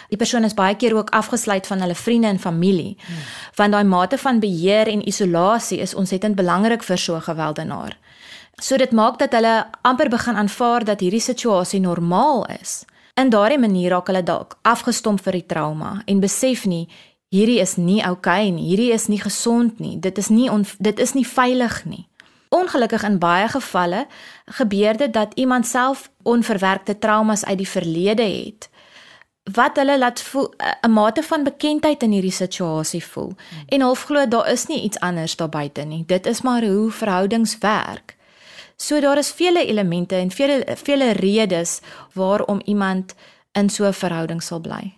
Die 0.09 0.17
persoon 0.17 0.45
is 0.45 0.57
baie 0.57 0.77
keer 0.77 0.97
ook 0.97 1.11
afgesluit 1.11 1.67
van 1.67 1.81
hulle 1.81 1.95
vriende 1.95 2.29
en 2.29 2.39
familie. 2.39 2.97
Hmm. 3.07 3.17
Want 3.55 3.73
daai 3.73 3.85
mate 3.85 4.19
van 4.19 4.41
beheer 4.41 4.89
en 4.89 5.09
isolasie 5.09 5.79
is 5.79 5.95
ontsettend 5.95 6.37
belangrik 6.37 6.83
vir 6.83 6.99
so 6.99 7.15
'n 7.15 7.23
gewelddenaar. 7.23 7.97
So 8.57 8.77
dit 8.77 8.91
maak 8.93 9.19
dat 9.19 9.33
hulle 9.33 9.67
amper 9.83 10.09
begin 10.09 10.37
aanvaar 10.37 10.85
dat 10.85 11.01
hierdie 11.01 11.21
situasie 11.21 11.81
normaal 11.81 12.47
is. 12.61 12.85
In 13.15 13.31
daardie 13.31 13.59
manier 13.59 13.91
raak 13.91 14.07
hulle 14.07 14.23
dalk 14.23 14.59
afgestomp 14.63 15.21
vir 15.21 15.33
die 15.33 15.47
trauma 15.47 16.03
en 16.07 16.21
besef 16.21 16.65
nie 16.67 16.89
hierdie 17.29 17.61
is 17.61 17.77
nie 17.77 18.03
oukei 18.03 18.49
okay 18.49 18.51
nie. 18.51 18.69
Hierdie 18.69 18.93
is 18.93 19.09
nie 19.09 19.21
gesond 19.21 19.79
nie. 19.79 19.99
Dit 19.99 20.19
is 20.19 20.29
nie 20.29 20.51
dit 20.79 20.99
is 20.99 21.15
nie 21.15 21.27
veilig 21.27 21.85
nie. 21.85 22.07
Ongelukkig 22.49 23.05
in 23.05 23.19
baie 23.19 23.49
gevalle 23.49 24.07
gebeur 24.47 24.97
dit 24.97 25.13
dat 25.13 25.35
iemand 25.35 25.67
self 25.67 26.11
onverwerkte 26.23 26.99
traumas 26.99 27.45
uit 27.45 27.59
die 27.59 27.69
verlede 27.69 28.23
het 28.23 28.69
wat 29.53 29.77
hulle 29.81 29.99
laat 29.99 30.21
voel 30.21 30.53
'n 30.87 30.91
mate 30.91 31.23
van 31.23 31.45
bekendheid 31.45 32.03
in 32.03 32.13
hierdie 32.13 32.33
situasie 32.33 33.05
voel 33.05 33.33
hmm. 33.33 33.63
en 33.67 33.81
half 33.81 34.03
glo 34.03 34.29
daar 34.29 34.51
is 34.51 34.67
nie 34.67 34.83
iets 34.83 34.99
anders 34.99 35.37
daar 35.37 35.49
buite 35.49 35.83
nie. 35.83 36.05
Dit 36.07 36.27
is 36.27 36.41
maar 36.41 36.65
hoe 36.65 36.91
verhoudings 36.91 37.59
werk. 37.59 38.17
So 38.77 39.01
daar 39.01 39.19
is 39.19 39.31
vele 39.31 39.67
elemente 39.67 40.15
en 40.15 40.31
vele 40.31 40.77
vele 40.77 41.11
redes 41.11 41.81
waarom 42.13 42.61
iemand 42.65 43.15
in 43.53 43.71
so 43.71 43.85
'n 43.85 43.93
verhouding 43.93 44.43
sal 44.43 44.61
bly. 44.61 44.98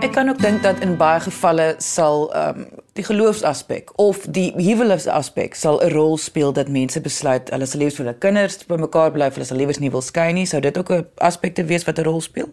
Ek 0.00 0.12
kan 0.12 0.28
ook 0.28 0.38
dink 0.40 0.62
dat 0.62 0.78
in 0.80 0.94
baie 0.96 1.20
gevalle 1.20 1.74
sal 1.78 2.30
ehm 2.32 2.60
um, 2.60 2.68
die 2.96 3.04
geloofsaspek 3.04 3.90
of 4.00 4.22
die 4.36 4.52
huweliksaspek 4.56 5.54
sal 5.54 5.76
'n 5.84 5.92
rol 5.92 6.16
speel 6.18 6.52
dat 6.52 6.68
mense 6.68 7.00
besluit 7.00 7.50
hulle 7.50 7.66
sal 7.66 7.80
liefs 7.80 7.96
vir 7.96 8.04
hulle 8.04 8.18
kinders 8.18 8.56
bymekaar 8.66 9.12
bly, 9.12 9.28
hulle 9.28 9.44
sal 9.44 9.56
liewers 9.56 9.78
nie 9.78 9.90
wil 9.90 10.00
skei 10.00 10.32
nie. 10.32 10.46
Sou 10.46 10.60
dit 10.60 10.78
ook 10.78 10.90
'n 10.90 11.06
aspek 11.16 11.54
te 11.54 11.64
wees 11.64 11.84
wat 11.84 11.98
'n 11.98 12.04
rol 12.04 12.20
speel? 12.20 12.48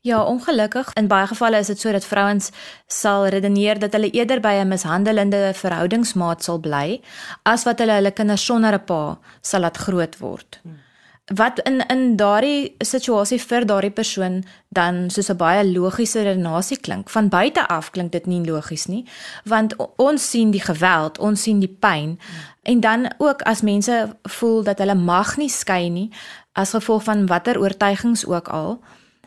Ja, 0.00 0.24
ongelukkig 0.24 0.90
in 0.94 1.06
baie 1.06 1.26
gevalle 1.26 1.58
is 1.58 1.66
dit 1.66 1.80
so 1.80 1.92
dat 1.92 2.04
vrouens 2.04 2.50
sal 2.86 3.26
redeneer 3.26 3.78
dat 3.78 3.92
hulle 3.92 4.10
eerder 4.10 4.40
by 4.40 4.54
'n 4.58 4.68
mishandelende 4.68 5.52
verhoudingsmaat 5.54 6.44
sal 6.44 6.58
bly 6.58 7.00
as 7.42 7.64
wat 7.64 7.78
hulle 7.78 7.92
hulle 7.92 8.10
kinders 8.10 8.44
sonder 8.44 8.74
'n 8.74 8.84
pa 8.84 9.18
sal 9.40 9.60
laat 9.60 9.76
groot 9.76 10.18
word. 10.18 10.60
Hmm 10.62 10.87
wat 11.34 11.60
in 11.68 11.86
in 11.86 12.16
daardie 12.16 12.74
situasie 12.78 13.40
vir 13.40 13.66
daardie 13.66 13.90
persoon 13.90 14.44
dan 14.68 15.10
soos 15.10 15.28
'n 15.28 15.36
baie 15.36 15.72
logiese 15.72 16.22
redenasie 16.22 16.80
klink. 16.80 17.10
Van 17.10 17.28
buite 17.28 17.68
af 17.68 17.90
klink 17.90 18.12
dit 18.12 18.26
nie 18.26 18.44
logies 18.44 18.86
nie, 18.86 19.04
want 19.44 19.74
ons 19.96 20.30
sien 20.30 20.50
die 20.50 20.60
geweld, 20.60 21.18
ons 21.18 21.42
sien 21.42 21.60
die 21.60 21.76
pyn. 21.80 22.18
En 22.62 22.80
dan 22.80 23.14
ook 23.18 23.42
as 23.42 23.60
mense 23.60 24.16
voel 24.22 24.62
dat 24.62 24.78
hulle 24.78 24.94
mag 24.94 25.36
nie 25.36 25.48
skei 25.48 25.88
nie 25.88 26.10
as 26.52 26.70
gevolg 26.70 27.02
van 27.02 27.26
watter 27.26 27.60
oortuigings 27.60 28.26
ook 28.26 28.48
al, 28.48 28.80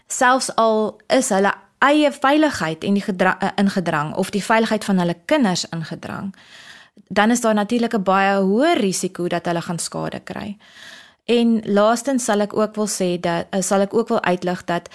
selfs 0.07 0.55
al 0.55 0.99
is 1.07 1.29
hulle 1.29 1.53
eie 1.79 2.11
veiligheid 2.11 2.83
en 2.83 2.93
die 2.93 3.05
eh, 3.05 3.49
ingedrang 3.55 4.15
of 4.15 4.29
die 4.29 4.43
veiligheid 4.43 4.83
van 4.83 4.97
hulle 4.97 5.15
kinders 5.25 5.65
ingedrang, 5.69 6.35
dan 7.07 7.31
is 7.31 7.41
daar 7.41 7.53
natuurlik 7.53 7.93
'n 7.93 8.03
baie 8.03 8.41
hoër 8.41 8.77
risiko 8.77 9.27
dat 9.27 9.45
hulle 9.45 9.61
gaan 9.61 9.79
skade 9.79 10.19
kry. 10.19 10.57
En 11.31 11.59
laastens 11.65 12.27
sal 12.27 12.43
ek 12.47 12.55
ook 12.57 12.75
wil 12.79 12.89
sê 12.91 13.15
dat 13.21 13.51
uh, 13.55 13.63
sal 13.63 13.87
ek 13.87 13.95
ook 13.95 14.11
wil 14.11 14.21
uitlig 14.27 14.63
dat 14.67 14.89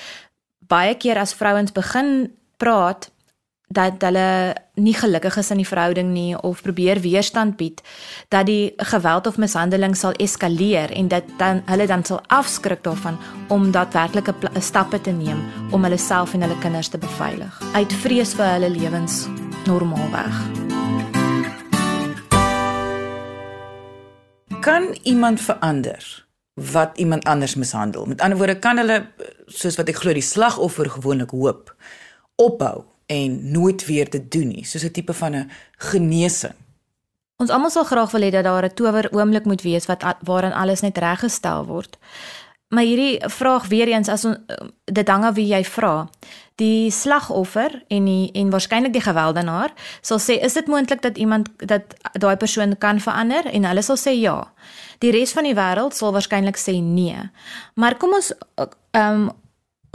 baie 0.67 0.97
keer 0.99 1.21
as 1.23 1.35
vrouens 1.35 1.73
begin 1.73 2.33
praat 2.61 3.11
dat 3.67 4.03
hulle 4.03 4.55
nie 4.79 4.95
gelukkig 4.95 5.37
is 5.41 5.51
in 5.51 5.59
die 5.59 5.67
verhouding 5.67 6.13
nie 6.15 6.37
of 6.39 6.63
probeer 6.63 7.01
weerstand 7.03 7.57
bied 7.59 7.83
dat 8.31 8.47
die 8.47 8.75
geweld 8.93 9.27
of 9.27 9.41
mishandeling 9.43 9.97
sal 9.99 10.15
eskaleer 10.23 10.93
en 10.95 11.09
dat 11.11 11.27
dan 11.39 11.63
hulle 11.67 11.87
dan 11.87 12.05
sal 12.05 12.21
afskrik 12.31 12.85
daarvan 12.85 13.19
om 13.49 13.71
daadwerklike 13.75 14.35
stappe 14.61 15.01
te 15.01 15.11
neem 15.11 15.43
om 15.73 15.83
hulle 15.83 15.99
self 15.99 16.35
en 16.35 16.47
hulle 16.47 16.59
kinders 16.63 16.93
te 16.95 16.99
beveilig 16.99 17.59
uit 17.75 17.99
vrees 18.05 18.37
vir 18.39 18.53
hulle 18.55 18.71
lewens 18.71 19.27
normaalweg. 19.67 20.65
Kan 24.61 24.97
iemand 25.03 25.41
verander? 25.41 26.26
Wat 26.57 26.99
iemand 26.99 27.25
anders 27.25 27.55
mishandel. 27.55 28.07
Met 28.07 28.21
ander 28.21 28.39
woorde 28.39 28.59
kan 28.59 28.79
hulle 28.81 29.07
soos 29.47 29.77
wat 29.77 29.89
ek 29.93 30.01
glo 30.01 30.13
die 30.17 30.25
slagoffer 30.25 30.89
gewoonlik 30.91 31.31
hoop 31.37 31.75
opbou 32.41 32.85
en 33.13 33.37
nooit 33.53 33.85
weer 33.87 34.09
dit 34.11 34.31
doen 34.33 34.49
nie, 34.49 34.65
soos 34.65 34.85
'n 34.85 34.91
tipe 34.91 35.13
van 35.13 35.35
'n 35.37 35.51
genesing. 35.77 36.55
Ons 37.37 37.51
almal 37.51 37.71
sal 37.71 37.85
graag 37.85 38.11
wil 38.11 38.23
hê 38.23 38.31
dat 38.31 38.45
daar 38.45 38.65
'n 38.65 38.75
tower 38.75 39.09
oomblik 39.13 39.45
moet 39.45 39.63
wees 39.63 39.87
wat 39.87 40.05
waarin 40.21 40.53
alles 40.53 40.81
net 40.81 40.99
reggestel 40.99 41.67
word. 41.67 41.99
Maar 42.69 42.83
hierdie 42.83 43.23
vraag 43.31 43.67
weer 43.67 43.89
eens 43.89 44.09
as 44.09 44.25
on, 44.25 44.37
dit 44.85 45.09
hang 45.09 45.25
af 45.25 45.35
wie 45.35 45.47
jy 45.47 45.63
vra. 45.65 46.09
Die 46.59 46.91
slagoffer 46.91 47.85
en 47.89 48.09
die 48.09 48.33
en 48.35 48.51
waarskynlik 48.51 48.93
die 48.93 49.05
gewelddenaar 49.05 49.71
sal 50.01 50.19
sê 50.19 50.39
is 50.43 50.57
dit 50.59 50.67
moontlik 50.67 51.03
dat 51.03 51.19
iemand 51.19 51.51
dat 51.63 51.95
daai 52.19 52.37
persoon 52.37 52.75
kan 52.79 53.01
verander 53.01 53.47
en 53.47 53.69
hulle 53.71 53.85
sal 53.87 54.01
sê 54.01 54.17
ja. 54.19 54.41
Die 54.99 55.15
res 55.15 55.37
van 55.37 55.47
die 55.47 55.55
wêreld 55.55 55.95
sal 55.95 56.15
waarskynlik 56.17 56.59
sê 56.59 56.81
nee. 56.83 57.31
Maar 57.75 57.99
kom 58.03 58.19
ons 58.19 58.33
ehm 58.91 59.27
um, 59.29 59.29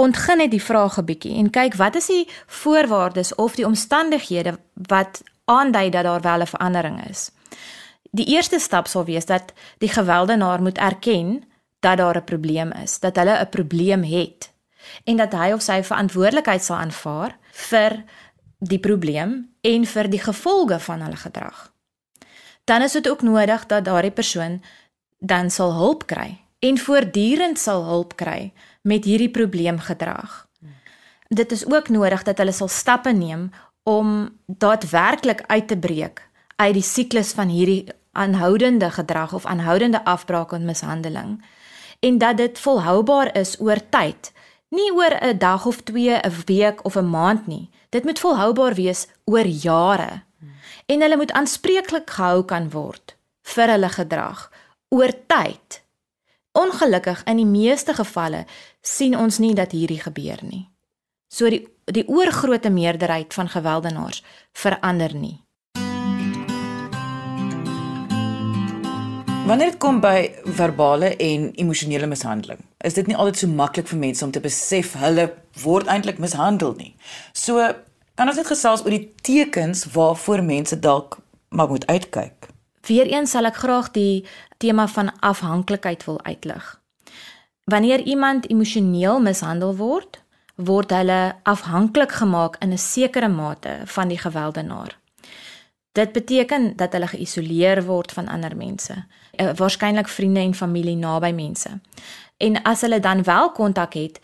ontgin 0.02 0.40
net 0.42 0.52
die 0.52 0.64
vraag 0.64 0.98
'n 0.98 1.06
bietjie 1.06 1.36
en 1.38 1.50
kyk 1.50 1.76
wat 1.76 1.96
is 1.96 2.08
die 2.08 2.28
voorwaardes 2.48 3.36
of 3.36 3.56
die 3.56 3.66
omstandighede 3.66 4.58
wat 4.74 5.22
aandui 5.46 5.90
dat 5.90 6.04
daar 6.04 6.22
wel 6.22 6.42
'n 6.42 6.54
verandering 6.56 7.10
is. 7.10 7.32
Die 8.12 8.26
eerste 8.26 8.60
stap 8.60 8.88
sal 8.88 9.06
wees 9.06 9.26
dat 9.26 9.54
die 9.78 9.90
gewelddenaar 9.90 10.62
moet 10.62 10.78
erken 10.78 11.44
dat 11.82 11.98
daar 11.98 12.18
'n 12.18 12.24
probleem 12.24 12.72
is, 12.72 13.00
dat 13.00 13.16
hulle 13.16 13.40
'n 13.40 13.50
probleem 13.50 14.04
het 14.04 14.52
en 15.04 15.18
dat 15.18 15.34
hy 15.34 15.52
of 15.52 15.62
sy 15.62 15.84
verantwoordelikheid 15.84 16.64
sal 16.64 16.78
aanvaar 16.78 17.38
vir 17.52 18.04
die 18.60 18.80
probleem 18.80 19.50
en 19.62 19.86
vir 19.86 20.10
die 20.10 20.22
gevolge 20.22 20.80
van 20.80 21.02
hulle 21.02 21.16
gedrag. 21.16 21.74
Dan 22.64 22.82
is 22.82 22.92
dit 22.92 23.10
ook 23.10 23.22
nodig 23.22 23.66
dat 23.66 23.86
daardie 23.86 24.12
persoon 24.12 24.62
dan 25.20 25.50
sal 25.50 25.74
hulp 25.74 26.06
kry 26.06 26.38
en 26.60 26.78
voortdurend 26.78 27.60
sal 27.60 27.86
hulp 27.86 28.16
kry 28.16 28.54
met 28.82 29.06
hierdie 29.06 29.32
probleemgedrag. 29.32 30.48
Dit 31.28 31.52
is 31.52 31.66
ook 31.66 31.90
nodig 31.90 32.24
dat 32.24 32.38
hulle 32.38 32.52
sal 32.52 32.68
stappe 32.68 33.12
neem 33.12 33.52
om 33.84 34.30
daadwerklik 34.46 35.44
uit 35.48 35.68
te 35.68 35.78
breek 35.78 36.30
uit 36.56 36.74
die 36.74 36.86
siklus 36.86 37.32
van 37.34 37.48
hierdie 37.48 37.90
aanhoudende 38.12 38.92
gedrag 38.92 39.34
of 39.34 39.46
aanhoudende 39.46 40.06
afbraak 40.06 40.52
en 40.52 40.66
mishandeling 40.66 41.42
en 42.02 42.18
dat 42.18 42.38
dit 42.38 42.60
volhoubaar 42.60 43.36
is 43.38 43.56
oor 43.60 43.80
tyd, 43.90 44.32
nie 44.70 44.92
oor 44.92 45.14
'n 45.22 45.38
dag 45.38 45.66
of 45.66 45.82
2, 45.82 46.20
'n 46.24 46.34
week 46.46 46.86
of 46.86 46.96
'n 46.96 47.10
maand 47.10 47.48
nie. 47.48 47.70
Dit 47.90 48.04
moet 48.04 48.20
volhoubaar 48.20 48.74
wees 48.74 49.08
oor 49.26 49.46
jare. 49.46 50.24
En 50.86 51.02
hulle 51.02 51.18
moet 51.18 51.32
aanspreeklik 51.32 52.10
gehou 52.10 52.44
kan 52.44 52.70
word 52.70 53.16
vir 53.42 53.68
hulle 53.68 53.90
gedrag 53.90 54.52
oor 54.90 55.14
tyd. 55.28 55.84
Ongelukkig 56.52 57.24
in 57.24 57.36
die 57.36 57.46
meeste 57.46 57.94
gevalle 57.94 58.46
sien 58.82 59.18
ons 59.18 59.38
nie 59.38 59.54
dat 59.54 59.72
hierdie 59.72 60.02
gebeur 60.02 60.40
nie. 60.42 60.70
So 61.28 61.50
die 61.50 61.68
die 61.92 62.08
oorgrootste 62.08 62.70
meerderheid 62.70 63.34
van 63.34 63.50
gewelddenaars 63.50 64.24
verander 64.54 65.16
nie. 65.16 65.44
Wanneer 69.52 69.74
dit 69.74 69.82
kom 69.84 69.98
by 70.00 70.32
verbale 70.56 71.10
en 71.20 71.50
emosionele 71.60 72.08
mishandeling, 72.08 72.60
is 72.88 72.94
dit 72.96 73.10
nie 73.10 73.18
altyd 73.20 73.42
so 73.42 73.52
maklik 73.52 73.90
vir 73.90 74.00
mense 74.00 74.24
om 74.24 74.32
te 74.32 74.40
besef 74.40 74.94
hulle 74.96 75.26
word 75.60 75.90
eintlik 75.92 76.22
mishandel 76.24 76.72
nie. 76.78 76.94
So 77.36 77.60
kan 78.16 78.32
ons 78.32 78.40
net 78.40 78.48
gesels 78.48 78.86
oor 78.86 78.96
die 78.96 79.10
tekens 79.28 79.84
waarvoor 79.92 80.46
mense 80.48 80.80
dalk 80.80 81.18
maar 81.52 81.68
moet 81.68 81.84
uitkyk. 81.92 82.48
Weereens 82.88 83.36
sal 83.36 83.50
ek 83.52 83.60
graag 83.60 83.92
die 83.98 84.24
tema 84.64 84.88
van 84.88 85.12
afhanklikheid 85.20 86.08
wil 86.08 86.24
uitlig. 86.24 86.72
Wanneer 87.68 88.08
iemand 88.08 88.48
emosioneel 88.48 89.20
mishandel 89.20 89.76
word, 89.76 90.22
word 90.56 90.96
hulle 90.96 91.36
afhanklik 91.44 92.16
gemaak 92.24 92.56
in 92.64 92.72
'n 92.72 92.80
sekere 92.80 93.28
mate 93.28 93.82
van 93.84 94.08
die 94.08 94.22
gewelddenaar. 94.24 95.01
Dit 95.92 96.12
beteken 96.12 96.76
dat 96.76 96.94
hulle 96.94 97.08
geïsoleer 97.08 97.84
word 97.86 98.12
van 98.12 98.28
ander 98.28 98.56
mense, 98.56 99.06
eh, 99.32 99.50
waarskynlik 99.56 100.08
vriende 100.08 100.40
en 100.40 100.54
familie 100.56 100.96
naby 100.96 101.32
mense. 101.32 101.80
En 102.38 102.62
as 102.64 102.82
hulle 102.82 103.00
dan 103.00 103.24
wel 103.24 103.52
kontak 103.52 103.94
het, 103.94 104.20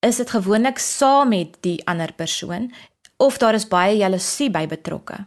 is 0.00 0.16
dit 0.16 0.30
gewoonlik 0.30 0.78
saam 0.78 1.28
met 1.28 1.56
die 1.60 1.86
ander 1.86 2.12
persoon 2.12 2.72
of 3.16 3.38
daar 3.38 3.54
is 3.54 3.68
baie 3.68 3.96
jaloesie 3.96 4.50
by 4.50 4.66
betrokke. 4.66 5.26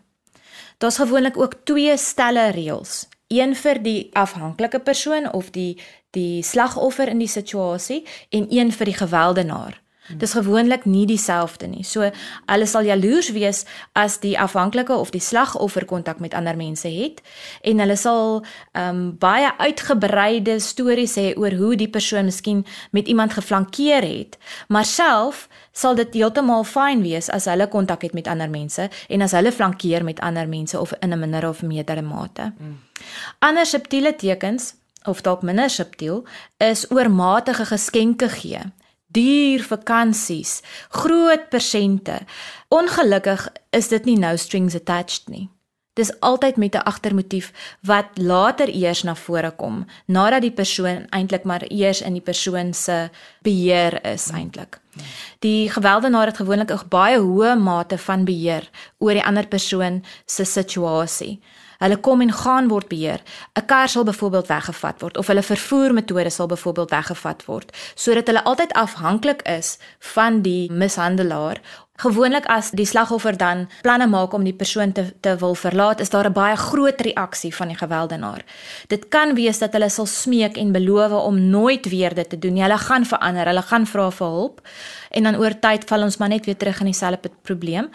Daar's 0.78 0.98
gewoonlik 0.98 1.38
ook 1.38 1.54
twee 1.64 1.98
stelle 1.98 2.50
reëls. 2.52 3.08
Een 3.28 3.56
vir 3.56 3.82
die 3.82 4.10
afhanklike 4.14 4.80
persoon 4.80 5.32
of 5.34 5.50
die 5.50 5.82
die 6.10 6.44
slagoffer 6.44 7.08
in 7.08 7.18
die 7.18 7.28
situasie 7.28 8.04
en 8.30 8.46
een 8.50 8.72
vir 8.72 8.86
die 8.86 8.98
gewelddenaar. 8.98 9.83
Dis 10.12 10.34
gewoonlik 10.36 10.84
nie 10.86 11.06
dieselfde 11.08 11.68
nie. 11.68 11.84
So 11.88 12.04
hulle 12.04 12.66
sal 12.68 12.84
jaloers 12.84 13.30
wees 13.32 13.64
as 13.96 14.18
die 14.20 14.34
afhanklike 14.40 14.92
of 14.92 15.14
die 15.16 15.22
slagoffer 15.24 15.86
kontak 15.88 16.20
met 16.20 16.36
ander 16.36 16.58
mense 16.60 16.92
het 16.92 17.22
en 17.64 17.80
hulle 17.80 17.96
sal 17.96 18.44
ehm 18.74 18.90
um, 18.90 19.02
baie 19.20 19.48
uitgebreide 19.58 20.58
stories 20.60 21.16
hê 21.16 21.32
oor 21.40 21.56
hoe 21.56 21.76
die 21.80 21.88
persoon 21.88 22.28
miskien 22.28 22.66
met 22.92 23.08
iemand 23.08 23.34
geflankeer 23.34 24.04
het, 24.04 24.38
maar 24.68 24.86
self 24.86 25.48
sal 25.72 25.96
dit 25.96 26.14
heeltemal 26.20 26.68
fyn 26.68 27.02
wees 27.02 27.30
as 27.32 27.48
hulle 27.48 27.68
kontak 27.72 28.04
het 28.04 28.14
met 28.14 28.28
ander 28.28 28.50
mense 28.50 28.90
en 29.08 29.22
as 29.22 29.32
hulle 29.32 29.52
flankeer 29.52 30.04
met 30.04 30.20
ander 30.20 30.48
mense 30.48 30.80
of 30.80 30.94
in 31.00 31.14
'n 31.14 31.20
minder 31.20 31.48
of 31.50 31.62
meerdere 31.62 32.02
mate. 32.02 32.52
Mm. 32.60 32.80
Ander 33.40 33.66
subtiele 33.66 34.16
tekens 34.16 34.76
of 35.06 35.22
dalk 35.22 35.42
minder 35.42 35.70
subtiel 35.70 36.24
is 36.58 36.92
oormatige 36.92 37.66
geskenke 37.66 38.30
gee 38.30 38.60
duur 39.14 39.64
vakansies, 39.64 40.62
groot 40.90 41.50
persente. 41.50 42.20
Ongelukkig 42.74 43.48
is 43.72 43.92
dit 43.94 44.06
nie 44.10 44.18
nou 44.18 44.38
strings 44.38 44.76
attached 44.76 45.30
nie. 45.30 45.50
Dis 45.94 46.10
altyd 46.20 46.58
met 46.58 46.76
'n 46.76 46.88
agtermotief 46.90 47.52
wat 47.82 48.06
later 48.18 48.70
eers 48.70 49.04
na 49.04 49.16
vore 49.16 49.52
kom, 49.52 49.86
nadat 50.06 50.42
die 50.42 50.52
persoon 50.52 51.06
eintlik 51.10 51.44
maar 51.44 51.64
eers 51.70 52.02
in 52.02 52.14
die 52.14 52.22
persoon 52.22 52.74
se 52.74 53.10
beheer 53.42 54.06
is 54.06 54.32
eintlik. 54.32 54.80
Die 55.40 55.70
gewelddenaar 55.70 56.26
het 56.26 56.38
gewoonlik 56.38 56.72
'n 56.72 56.88
baie 56.90 57.20
hoë 57.20 57.60
mate 57.60 57.98
van 57.98 58.26
beheer 58.26 58.70
oor 58.98 59.14
die 59.14 59.26
ander 59.26 59.48
persoon 59.48 60.04
se 60.26 60.44
situasie. 60.44 61.40
Hulle 61.84 62.00
kom 62.00 62.22
en 62.24 62.32
gaan 62.32 62.68
word 62.72 62.88
beheer. 62.88 63.22
'n 63.60 63.66
Kar 63.66 63.90
sal 63.90 64.04
byvoorbeeld 64.04 64.48
weggevat 64.48 65.02
word 65.02 65.18
of 65.18 65.28
hulle 65.28 65.44
vervoermetode 65.44 66.30
sal 66.30 66.48
byvoorbeeld 66.48 66.90
weggevat 66.90 67.46
word 67.46 67.76
sodat 67.96 68.28
hulle 68.28 68.44
altyd 68.44 68.72
afhanklik 68.74 69.42
is 69.42 69.78
van 70.00 70.42
die 70.42 70.72
mishandelaar 70.72 71.60
Gewoonlik 72.02 72.48
as 72.50 72.72
die 72.74 72.88
slagoffer 72.90 73.36
dan 73.38 73.68
planne 73.86 74.08
maak 74.10 74.34
om 74.34 74.42
die 74.44 74.56
persoon 74.58 74.92
te 74.98 75.04
te 75.22 75.36
wil 75.38 75.54
verlaat, 75.56 76.00
is 76.02 76.10
daar 76.10 76.26
'n 76.26 76.34
baie 76.34 76.56
groot 76.56 77.02
reaksie 77.02 77.56
van 77.56 77.68
die 77.68 77.78
gewelddenaar. 77.78 78.42
Dit 78.88 79.08
kan 79.10 79.36
wees 79.36 79.60
dat 79.60 79.74
hulle 79.74 79.90
sal 79.90 80.06
smeek 80.06 80.58
en 80.58 80.72
beloof 80.72 81.12
om 81.12 81.50
nooit 81.50 81.86
weer 81.90 82.14
dit 82.14 82.30
te 82.30 82.40
doen 82.40 82.54
nie. 82.54 82.62
Hulle 82.62 82.78
gaan 82.78 83.06
verander, 83.06 83.46
hulle 83.46 83.62
gaan 83.62 83.86
vra 83.86 84.12
vir 84.12 84.28
hulp 84.28 84.62
en 85.10 85.24
dan 85.24 85.36
oor 85.36 85.60
tyd 85.60 85.86
val 85.86 86.04
ons 86.04 86.18
maar 86.18 86.30
net 86.30 86.46
weer 86.46 86.58
terug 86.58 86.80
in 86.80 86.86
dieselfde 86.86 87.30
probleem. 87.42 87.90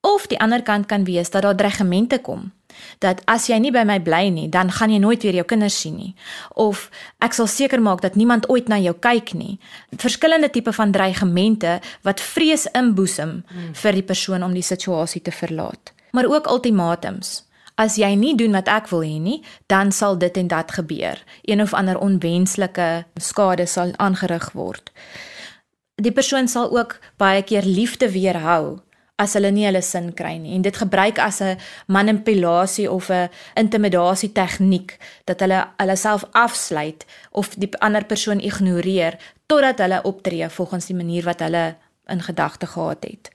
Of 0.00 0.26
die 0.26 0.40
ander 0.40 0.62
kant 0.62 0.86
kan 0.86 1.04
wees 1.04 1.30
dat 1.30 1.42
daar 1.42 1.56
dreigemente 1.56 2.18
kom 2.18 2.52
dat 2.98 3.22
as 3.30 3.48
jy 3.50 3.58
nie 3.62 3.72
by 3.74 3.84
my 3.88 3.98
bly 4.02 4.28
nie, 4.32 4.48
dan 4.48 4.70
gaan 4.70 4.90
jy 4.90 4.98
nooit 5.02 5.22
weer 5.22 5.34
jou 5.40 5.46
kinders 5.48 5.78
sien 5.80 5.96
nie. 5.96 6.12
Of 6.54 6.88
ek 7.24 7.36
sal 7.36 7.48
seker 7.50 7.82
maak 7.82 8.02
dat 8.04 8.16
niemand 8.16 8.48
ooit 8.52 8.68
na 8.68 8.78
jou 8.82 8.94
kyk 8.94 9.34
nie. 9.34 9.56
Verskillende 9.96 10.50
tipe 10.50 10.72
van 10.72 10.92
dreigemente 10.92 11.80
wat 12.06 12.20
vrees 12.20 12.66
inboesem 12.72 13.42
hmm. 13.46 13.74
vir 13.74 13.92
die 13.92 14.06
persoon 14.06 14.42
om 14.46 14.54
die 14.54 14.66
situasie 14.66 15.22
te 15.22 15.34
verlaat. 15.34 15.92
Maar 16.12 16.30
ook 16.30 16.50
ultimatums. 16.50 17.42
As 17.76 17.98
jy 18.00 18.14
nie 18.16 18.32
doen 18.36 18.54
wat 18.56 18.70
ek 18.72 18.88
wil 18.88 19.02
hê 19.04 19.18
nie, 19.20 19.42
dan 19.68 19.90
sal 19.92 20.16
dit 20.16 20.36
en 20.40 20.48
dat 20.48 20.72
gebeur. 20.72 21.20
Een 21.44 21.60
of 21.60 21.74
ander 21.76 21.98
onwenslike 22.00 23.04
skade 23.20 23.66
sal 23.68 23.92
aangerig 24.00 24.48
word. 24.56 24.88
Die 26.00 26.12
persoon 26.12 26.48
sal 26.48 26.72
ook 26.72 26.96
baie 27.20 27.42
keer 27.44 27.64
liefde 27.64 28.08
weerhou 28.12 28.80
as 29.16 29.34
hulle 29.36 29.50
nie 29.50 29.64
hulle 29.64 29.82
sin 29.82 30.10
kry 30.16 30.34
nie 30.38 30.54
en 30.56 30.62
dit 30.62 30.76
gebruik 30.76 31.18
as 31.18 31.40
'n 31.40 31.58
manipulasie 31.86 32.90
of 32.90 33.10
'n 33.10 33.28
intimidasie 33.54 34.32
tegniek 34.32 34.98
dat 35.24 35.40
hulle 35.40 35.66
hulle 35.78 35.96
self 35.96 36.24
afsluit 36.32 37.06
of 37.30 37.54
die 37.54 37.70
ander 37.78 38.04
persoon 38.04 38.40
ignoreer 38.40 39.18
totdat 39.46 39.78
hulle 39.78 40.02
optree 40.02 40.48
volgens 40.48 40.86
die 40.86 40.96
manier 40.96 41.24
wat 41.24 41.40
hulle 41.40 41.76
in 42.06 42.22
gedagte 42.22 42.66
gehad 42.66 43.04
het. 43.04 43.30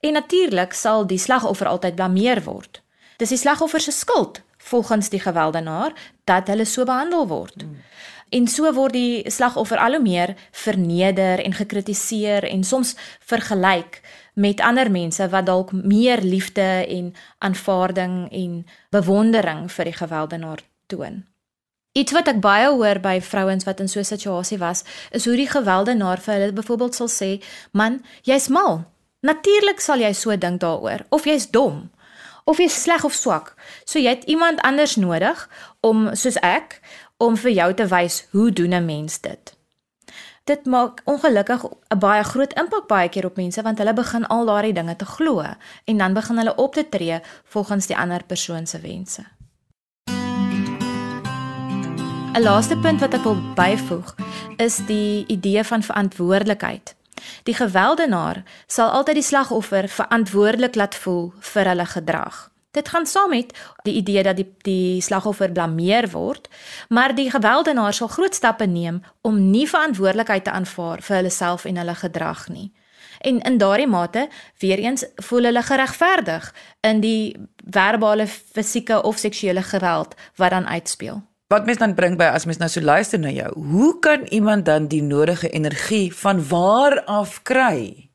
En 0.00 0.12
natuurlik 0.12 0.72
sal 0.72 1.06
die 1.06 1.18
slagoffer 1.18 1.66
altyd 1.66 1.94
blameer 1.94 2.42
word. 2.42 2.82
Dis 3.16 3.28
die 3.28 3.38
slagoffer 3.38 3.80
se 3.80 3.90
skuld 3.90 4.42
volgens 4.58 5.08
die 5.08 5.20
gewelddenaar 5.20 5.92
dat 6.24 6.48
hulle 6.48 6.64
so 6.64 6.84
behandel 6.84 7.26
word. 7.26 7.62
Hmm. 7.62 7.76
En 8.28 8.48
so 8.50 8.72
word 8.74 8.92
die 8.92 9.30
slagoffer 9.30 9.78
al 9.78 9.96
hoe 9.96 10.02
meer 10.02 10.34
verneder 10.50 11.42
en 11.44 11.52
gekritiseer 11.54 12.44
en 12.44 12.64
soms 12.64 12.96
vergelyk 13.20 14.00
met 14.36 14.60
ander 14.60 14.90
mense 14.90 15.28
wat 15.32 15.46
dalk 15.46 15.72
meer 15.72 16.20
liefde 16.20 16.84
en 16.88 17.14
aanvaarding 17.38 18.32
en 18.32 18.66
bewondering 18.90 19.72
vir 19.72 19.88
die 19.88 19.96
gewelddenaar 19.96 20.60
toon. 20.92 21.22
Iets 21.96 22.12
wat 22.12 22.28
ek 22.28 22.42
baie 22.44 22.68
hoor 22.68 23.00
by 23.00 23.14
vrouens 23.24 23.64
wat 23.64 23.80
in 23.80 23.88
so 23.88 24.00
'n 24.00 24.04
situasie 24.04 24.58
was, 24.58 24.84
is 25.10 25.24
hoe 25.24 25.36
die 25.36 25.48
gewelddenaar 25.48 26.20
vir 26.20 26.34
hulle 26.34 26.52
byvoorbeeld 26.52 26.94
sal 26.94 27.08
sê: 27.08 27.42
"Man, 27.72 28.04
jy's 28.22 28.48
mal. 28.48 28.84
Natuurlik 29.20 29.80
sal 29.80 29.98
jy 29.98 30.12
so 30.12 30.36
dink 30.36 30.60
daaroor 30.60 31.06
of 31.08 31.24
jy's 31.24 31.50
dom." 31.50 31.90
Of 32.44 32.58
jy 32.58 32.68
sleg 32.68 33.04
of 33.04 33.12
swak. 33.12 33.54
So 33.84 33.98
jy 33.98 34.08
het 34.08 34.24
iemand 34.24 34.60
anders 34.60 34.96
nodig 34.96 35.48
om 35.80 36.14
soos 36.14 36.36
ek 36.36 36.80
om 37.16 37.36
vir 37.36 37.50
jou 37.50 37.74
te 37.74 37.86
wys 37.86 38.26
hoe 38.30 38.52
doen 38.52 38.74
'n 38.74 38.84
mens 38.86 39.20
dit 39.20 39.55
dit 40.46 40.64
maak 40.64 41.00
ongelukkig 41.04 41.62
'n 41.64 41.98
baie 41.98 42.24
groot 42.24 42.52
impak 42.52 42.86
baie 42.86 43.08
keer 43.08 43.26
op 43.26 43.36
mense 43.36 43.62
want 43.62 43.78
hulle 43.78 43.92
begin 43.92 44.26
al 44.26 44.46
daardie 44.46 44.72
dinge 44.72 44.96
te 44.96 45.04
glo 45.04 45.42
en 45.84 45.96
dan 45.98 46.14
begin 46.14 46.36
hulle 46.38 46.54
op 46.54 46.74
te 46.74 46.88
tree 46.88 47.20
volgens 47.44 47.86
die 47.86 47.96
ander 47.96 48.22
persoon 48.24 48.66
se 48.66 48.80
wense. 48.80 49.24
'n 52.36 52.42
Laaste 52.42 52.76
punt 52.76 53.00
wat 53.00 53.14
ek 53.14 53.22
wil 53.22 53.38
byvoeg 53.54 54.14
is 54.56 54.76
die 54.86 55.24
idee 55.26 55.64
van 55.64 55.82
verantwoordelikheid. 55.82 56.94
Die 57.42 57.54
gewelddenaar 57.54 58.42
sal 58.66 58.90
altyd 58.90 59.14
die 59.14 59.22
slagoffer 59.22 59.88
verantwoordelik 59.88 60.74
laat 60.74 60.94
voel 60.94 61.32
vir 61.40 61.64
hulle 61.64 61.86
gedrag. 61.86 62.55
Dit 62.76 62.88
gaan 62.92 63.06
saam 63.06 63.30
met 63.32 63.54
die 63.82 63.94
idee 63.96 64.22
dat 64.22 64.36
die 64.36 64.48
die 64.66 65.00
slagoffer 65.00 65.52
blameer 65.52 66.10
word, 66.12 66.48
maar 66.88 67.14
die 67.16 67.30
gewelddenaar 67.32 67.94
sal 67.96 68.10
groot 68.12 68.34
stappe 68.34 68.66
neem 68.66 69.00
om 69.24 69.38
nie 69.50 69.64
verantwoordelikheid 69.68 70.44
te 70.44 70.52
aanvaar 70.52 71.00
vir 71.00 71.16
hulle 71.16 71.32
self 71.32 71.64
en 71.64 71.80
hulle 71.80 71.94
gedrag 71.96 72.48
nie. 72.52 72.72
En 73.24 73.40
in 73.40 73.56
daardie 73.58 73.88
mate, 73.88 74.26
weer 74.60 74.78
eens, 74.78 75.06
voel 75.24 75.48
hulle 75.48 75.62
geregverdig 75.62 76.50
in 76.84 77.00
die 77.00 77.36
verbale, 77.64 78.26
fisieke 78.28 79.00
of 79.02 79.18
seksuele 79.18 79.62
geweld 79.62 80.12
wat 80.36 80.52
dan 80.52 80.68
uitspeel. 80.68 81.22
Wat 81.48 81.64
mens 81.64 81.78
dan 81.78 81.94
bring 81.94 82.18
by 82.18 82.28
as 82.34 82.44
mens 82.44 82.58
nou 82.58 82.68
so 82.68 82.82
luister 82.82 83.18
na 83.18 83.30
jou, 83.30 83.52
hoe 83.54 83.98
kan 84.04 84.26
iemand 84.34 84.64
dan 84.64 84.90
die 84.92 85.02
nodige 85.02 85.48
energie 85.48 86.10
van 86.14 86.48
waar 86.48 87.00
af 87.04 87.40
kry 87.42 88.05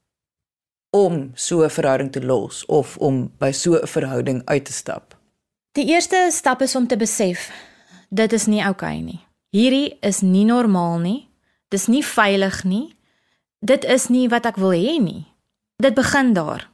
om 0.91 1.31
so 1.35 1.63
'n 1.63 1.69
verhouding 1.69 2.11
te 2.11 2.21
los 2.21 2.65
of 2.65 2.97
om 2.97 3.31
by 3.37 3.51
so 3.51 3.73
'n 3.75 3.87
verhouding 3.87 4.41
uit 4.45 4.65
te 4.65 4.73
stap? 4.73 5.17
Die 5.71 5.85
eerste 5.85 6.27
stap 6.31 6.61
is 6.61 6.75
om 6.75 6.87
te 6.87 6.97
besef 6.97 7.51
dit 8.09 8.33
is 8.33 8.45
nie 8.45 8.63
oukei 8.63 8.97
okay 8.97 9.01
nie. 9.01 9.19
Hierdie 9.49 9.97
is 10.01 10.21
nie 10.21 10.45
normaal 10.45 10.99
nie. 10.99 11.29
Dis 11.69 11.87
nie 11.87 12.03
veilig 12.03 12.63
nie. 12.63 12.95
Dit 13.59 13.83
is 13.83 14.09
nie 14.09 14.27
wat 14.27 14.45
ek 14.45 14.59
wil 14.59 14.75
hê 14.75 14.99
nie. 14.99 15.25
Dit 15.79 15.95
begin 15.95 16.33
daar. 16.33 16.67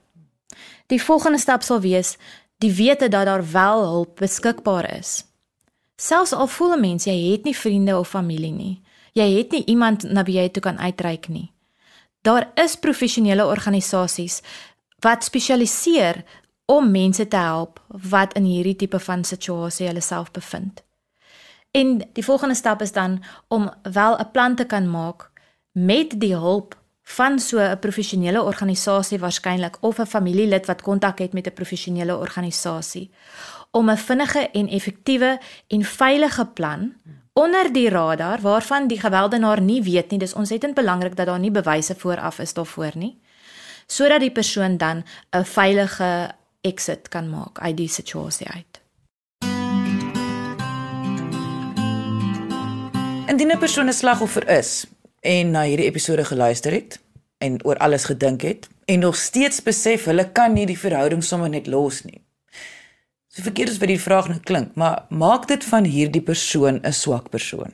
Die 0.87 1.01
volgende 1.01 1.39
stap 1.39 1.63
sal 1.63 1.81
wees 1.83 2.17
die 2.63 2.71
wete 2.73 3.09
dat 3.09 3.25
daar 3.25 3.43
wel 3.51 3.83
hulp 3.85 4.15
beskikbaar 4.21 4.87
is. 4.97 5.25
Selfs 5.97 6.33
al 6.33 6.47
voel 6.47 6.73
'n 6.73 6.81
mens 6.81 7.05
jy 7.05 7.31
het 7.31 7.43
nie 7.43 7.57
vriende 7.57 7.97
of 7.97 8.09
familie 8.09 8.51
nie. 8.51 8.81
Jy 9.13 9.37
het 9.37 9.51
nie 9.51 9.65
iemand 9.65 10.03
na 10.03 10.23
wie 10.23 10.37
jy 10.37 10.49
toe 10.49 10.61
kan 10.61 10.77
uitreik 10.77 11.27
nie. 11.27 11.51
Daar 12.27 12.51
is 12.53 12.75
professionele 12.75 13.45
organisasies 13.45 14.41
wat 14.99 15.23
spesialiseer 15.23 16.23
om 16.65 16.91
mense 16.91 17.27
te 17.27 17.37
help 17.39 17.79
wat 18.09 18.33
in 18.35 18.43
hierdie 18.43 18.75
tipe 18.75 18.99
van 18.99 19.23
situasie 19.23 19.87
hulle 19.87 20.03
self 20.03 20.31
bevind. 20.35 20.83
En 21.71 22.01
die 22.13 22.25
volgende 22.25 22.55
stap 22.55 22.81
is 22.83 22.91
dan 22.91 23.21
om 23.47 23.69
wel 23.81 24.17
'n 24.19 24.31
plan 24.31 24.55
te 24.55 24.65
kan 24.65 24.91
maak 24.91 25.31
met 25.71 26.19
die 26.19 26.33
hulp 26.33 26.75
van 27.03 27.39
so 27.39 27.59
'n 27.59 27.79
professionele 27.79 28.43
organisasie 28.43 29.19
waarskynlik 29.19 29.77
of 29.79 29.99
'n 29.99 30.05
familielid 30.05 30.65
wat 30.65 30.81
kontak 30.81 31.19
het 31.19 31.33
met 31.33 31.47
'n 31.47 31.53
professionele 31.53 32.17
organisasie 32.17 33.11
om 33.71 33.89
'n 33.89 33.97
vinnige 33.97 34.49
en 34.51 34.67
effektiewe 34.67 35.39
en 35.67 35.83
veilige 35.83 36.45
plan 36.45 36.93
onder 37.37 37.73
die 37.73 37.89
radar 37.89 38.41
waarvan 38.41 38.87
die 38.87 38.99
gewelddenaar 38.99 39.61
nie 39.61 39.81
weet 39.83 40.09
nie. 40.09 40.19
Dis 40.19 40.33
ontsettend 40.33 40.73
belangrik 40.73 41.15
dat 41.15 41.25
daar 41.29 41.39
nie 41.39 41.51
bewyse 41.51 41.95
vooraf 41.95 42.39
is 42.39 42.53
daarvoor 42.53 42.97
nie. 42.97 43.13
Sodat 43.87 44.19
die 44.19 44.31
persoon 44.31 44.77
dan 44.77 45.03
'n 45.31 45.45
veilige 45.45 46.31
exit 46.61 47.07
kan 47.07 47.29
maak 47.29 47.59
uit 47.59 47.77
die 47.77 47.87
situasie 47.87 48.47
uit. 48.47 48.81
Indien 53.27 53.51
'n 53.51 53.57
persoon 53.59 53.87
'n 53.87 53.93
slagoffer 53.93 54.47
is 54.49 54.85
en 55.19 55.51
na 55.51 55.61
hierdie 55.61 55.85
episode 55.85 56.25
geluister 56.25 56.71
het 56.71 56.99
en 57.37 57.65
oor 57.65 57.77
alles 57.77 58.03
gedink 58.03 58.41
het 58.41 58.67
en 58.85 58.99
nog 58.99 59.15
steeds 59.15 59.63
besef 59.63 60.05
hulle 60.05 60.31
kan 60.31 60.53
nie 60.53 60.65
die 60.65 60.79
verhouding 60.79 61.23
sommer 61.23 61.49
net 61.49 61.67
los 61.67 62.03
nie. 62.03 62.26
So 63.37 63.43
verkeerd 63.45 63.69
as 63.69 63.77
wat 63.77 63.91
die 63.91 64.01
vraag 64.01 64.27
nou 64.31 64.39
klink, 64.41 64.71
maar 64.73 65.03
maak 65.13 65.43
dit 65.45 65.65
van 65.69 65.85
hierdie 65.85 66.23
persoon 66.25 66.79
'n 66.81 66.93
swak 66.93 67.29
persoon? 67.29 67.69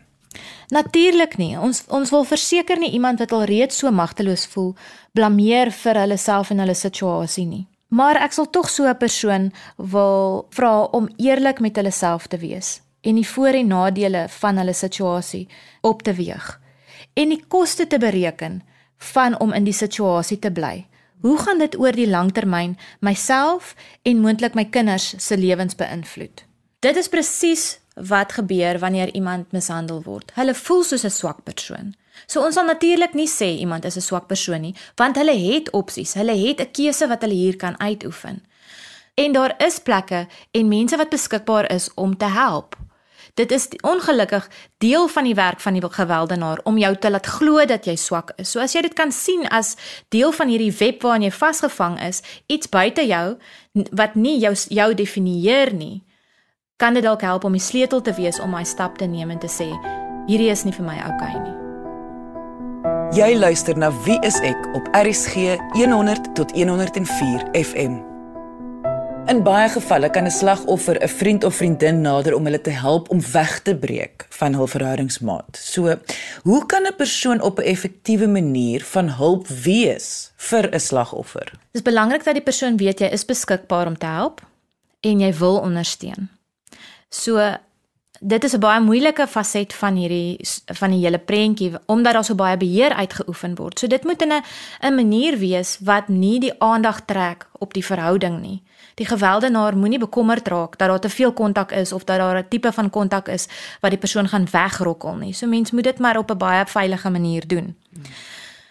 Natuurlik 0.67 1.37
nie. 1.37 1.57
Ons 1.57 1.83
ons 1.87 2.09
wil 2.09 2.23
verseker 2.23 2.79
nie 2.79 2.91
iemand 2.91 3.19
wat 3.19 3.31
al 3.31 3.43
reeds 3.43 3.77
so 3.77 3.91
magteloos 3.91 4.45
voel 4.45 4.75
blameer 5.13 5.71
vir 5.71 5.95
hulle 5.95 6.17
self 6.17 6.49
en 6.49 6.59
hulle 6.59 6.73
situasie 6.75 7.45
nie. 7.45 7.67
Maar 7.87 8.15
ek 8.15 8.31
sal 8.33 8.49
tog 8.49 8.69
so 8.69 8.83
'n 8.83 8.97
persoon 8.97 9.51
wil 9.77 10.47
vra 10.49 10.83
om 10.83 11.09
eerlik 11.17 11.59
met 11.59 11.75
hulle 11.75 11.91
self 11.91 12.27
te 12.27 12.37
wees 12.37 12.81
en 13.01 13.15
die 13.15 13.27
voor 13.27 13.53
en 13.53 13.67
nadele 13.67 14.25
van 14.29 14.57
hulle 14.57 14.73
situasie 14.73 15.47
op 15.81 16.01
te 16.01 16.13
weeg 16.13 16.59
en 17.13 17.29
die 17.29 17.43
koste 17.47 17.87
te 17.87 17.97
bereken 17.97 18.63
van 18.97 19.39
om 19.39 19.53
in 19.53 19.63
die 19.63 19.73
situasie 19.73 20.39
te 20.39 20.51
bly. 20.51 20.85
Hoe 21.23 21.37
gaan 21.39 21.59
dit 21.59 21.75
oor 21.79 21.95
die 21.95 22.09
langtermyn 22.09 22.73
myself 22.99 23.75
en 24.03 24.19
moontlik 24.19 24.57
my 24.59 24.65
kinders 24.67 25.13
se 25.23 25.37
lewens 25.39 25.75
beïnvloed? 25.79 26.41
Dit 26.83 26.97
is 26.99 27.07
presies 27.07 27.63
wat 27.95 28.35
gebeur 28.35 28.79
wanneer 28.81 29.13
iemand 29.15 29.53
mishandel 29.55 30.01
word. 30.03 30.33
Hulle 30.35 30.51
voel 30.53 30.83
soos 30.83 31.05
'n 31.05 31.09
swak 31.09 31.39
persoon. 31.43 31.95
So 32.27 32.43
ons 32.43 32.55
sal 32.55 32.65
natuurlik 32.65 33.13
nie 33.13 33.29
sê 33.29 33.55
iemand 33.55 33.85
is 33.85 33.95
'n 33.95 34.01
swak 34.01 34.27
persoon 34.27 34.61
nie, 34.61 34.75
want 34.95 35.15
hulle 35.15 35.37
het 35.37 35.71
opsies. 35.71 36.13
Hulle 36.13 36.35
het 36.35 36.59
'n 36.59 36.71
keuse 36.71 37.07
wat 37.07 37.21
hulle 37.21 37.33
hier 37.33 37.55
kan 37.55 37.79
uitoefen. 37.79 38.43
En 39.13 39.31
daar 39.31 39.53
is 39.65 39.79
plekke 39.79 40.27
en 40.51 40.67
mense 40.67 40.97
wat 40.97 41.09
beskikbaar 41.09 41.71
is 41.71 41.93
om 41.93 42.17
te 42.17 42.25
help. 42.25 42.75
Dit 43.33 43.51
is 43.51 43.67
ongelukkig 43.81 44.49
deel 44.77 45.07
van 45.07 45.23
die 45.23 45.35
werk 45.35 45.59
van 45.59 45.73
die 45.73 45.81
gewelddenaar 45.89 46.59
om 46.63 46.77
jou 46.77 46.97
te 46.97 47.09
laat 47.09 47.25
glo 47.25 47.65
dat 47.65 47.85
jy 47.85 47.95
swak 47.95 48.31
is. 48.37 48.51
So 48.51 48.59
as 48.61 48.73
jy 48.73 48.81
dit 48.85 48.93
kan 48.93 49.11
sien 49.11 49.47
as 49.49 49.73
deel 50.13 50.31
van 50.31 50.47
hierdie 50.47 50.73
web 50.77 51.01
waarin 51.01 51.25
jy 51.25 51.31
vasgevang 51.31 51.97
is, 52.05 52.21
iets 52.47 52.69
buite 52.69 53.01
jou 53.07 53.37
wat 53.91 54.15
nie 54.15 54.37
jou 54.39 54.53
jou 54.69 54.93
definieer 54.93 55.73
nie, 55.73 56.03
kan 56.77 56.93
dit 56.93 57.03
dalk 57.03 57.21
help 57.25 57.43
om 57.43 57.57
die 57.57 57.63
sleutel 57.63 58.01
te 58.01 58.13
wees 58.13 58.39
om 58.39 58.53
my 58.53 58.63
stap 58.63 58.97
te 59.01 59.09
neem 59.09 59.33
en 59.33 59.41
te 59.41 59.49
sê 59.49 59.71
hierdie 60.29 60.53
is 60.53 60.63
nie 60.63 60.73
vir 60.77 60.85
my 60.85 61.01
oukei 61.01 61.33
okay 61.33 61.41
nie. 61.41 61.57
Jy 63.17 63.33
luister 63.37 63.77
na 63.77 63.89
Wie 64.05 64.17
is 64.21 64.37
ek 64.45 64.73
op 64.77 64.89
RSG 64.93 65.57
100 65.73 66.35
tot 66.37 66.53
104 66.53 67.49
FM. 67.53 68.12
In 69.23 69.39
baie 69.39 69.69
gevalle 69.71 70.09
kan 70.11 70.25
'n 70.25 70.31
slagoffer 70.31 70.97
'n 70.99 71.07
vriend 71.07 71.43
of 71.43 71.55
vriendin 71.55 72.01
nader 72.01 72.35
om 72.35 72.43
hulle 72.45 72.61
te 72.61 72.69
help 72.69 73.09
om 73.09 73.21
weg 73.31 73.61
te 73.61 73.75
breek 73.75 74.25
van 74.29 74.53
hul 74.53 74.67
verhoudingsmaat. 74.67 75.57
So, 75.57 75.95
hoe 76.43 76.65
kan 76.65 76.83
'n 76.83 76.95
persoon 76.95 77.41
op 77.41 77.59
'n 77.59 77.61
effektiewe 77.61 78.27
manier 78.27 78.83
van 78.83 79.09
hulp 79.09 79.47
wees 79.47 80.31
vir 80.35 80.75
'n 80.75 80.79
slagoffer? 80.79 81.45
Dit 81.45 81.71
is 81.71 81.81
belangrik 81.81 82.23
dat 82.23 82.33
die 82.33 82.43
persoon 82.43 82.77
weet 82.77 82.99
jy 82.99 83.07
is 83.07 83.25
beskikbaar 83.25 83.87
om 83.87 83.97
te 83.97 84.05
help 84.05 84.41
en 84.99 85.19
jy 85.19 85.33
wil 85.33 85.57
ondersteun. 85.57 86.29
So 87.09 87.57
dit 88.23 88.43
is 88.43 88.53
'n 88.53 88.59
baie 88.59 88.81
moeilike 88.81 89.27
faset 89.27 89.73
van 89.73 89.95
hierdie 89.95 90.39
van 90.65 90.89
die 90.89 90.99
hele 90.99 91.17
prentjie 91.17 91.71
omdat 91.85 92.13
daar 92.13 92.23
so 92.23 92.35
baie 92.35 92.57
beheer 92.57 92.93
uitgeoefen 92.93 93.55
word. 93.55 93.79
So 93.79 93.87
dit 93.87 94.03
moet 94.03 94.21
in 94.21 94.31
'n 94.31 94.43
'n 94.81 94.95
manier 94.95 95.37
wees 95.37 95.77
wat 95.81 96.07
nie 96.07 96.39
die 96.39 96.59
aandag 96.61 97.05
trek 97.05 97.47
op 97.57 97.73
die 97.73 97.85
verhouding 97.85 98.41
nie. 98.41 98.63
Die 98.95 99.05
gewelddenaar 99.05 99.77
moenie 99.77 99.99
bekommerd 99.99 100.47
raak 100.47 100.77
dat 100.77 100.87
daar 100.87 100.99
te 100.99 101.09
veel 101.09 101.33
kontak 101.33 101.71
is 101.71 101.93
of 101.93 102.03
dat 102.03 102.17
daar 102.17 102.37
'n 102.37 102.47
tipe 102.49 102.71
van 102.71 102.89
kontak 102.89 103.27
is 103.27 103.47
wat 103.79 103.91
die 103.91 103.99
persoon 103.99 104.27
gaan 104.27 104.47
wegrokkel 104.51 105.15
nie. 105.15 105.33
So 105.33 105.47
mens 105.47 105.71
moet 105.71 105.83
dit 105.83 105.99
maar 105.99 106.17
op 106.17 106.31
'n 106.31 106.37
baie 106.37 106.65
veilige 106.65 107.09
manier 107.09 107.47
doen. 107.47 107.75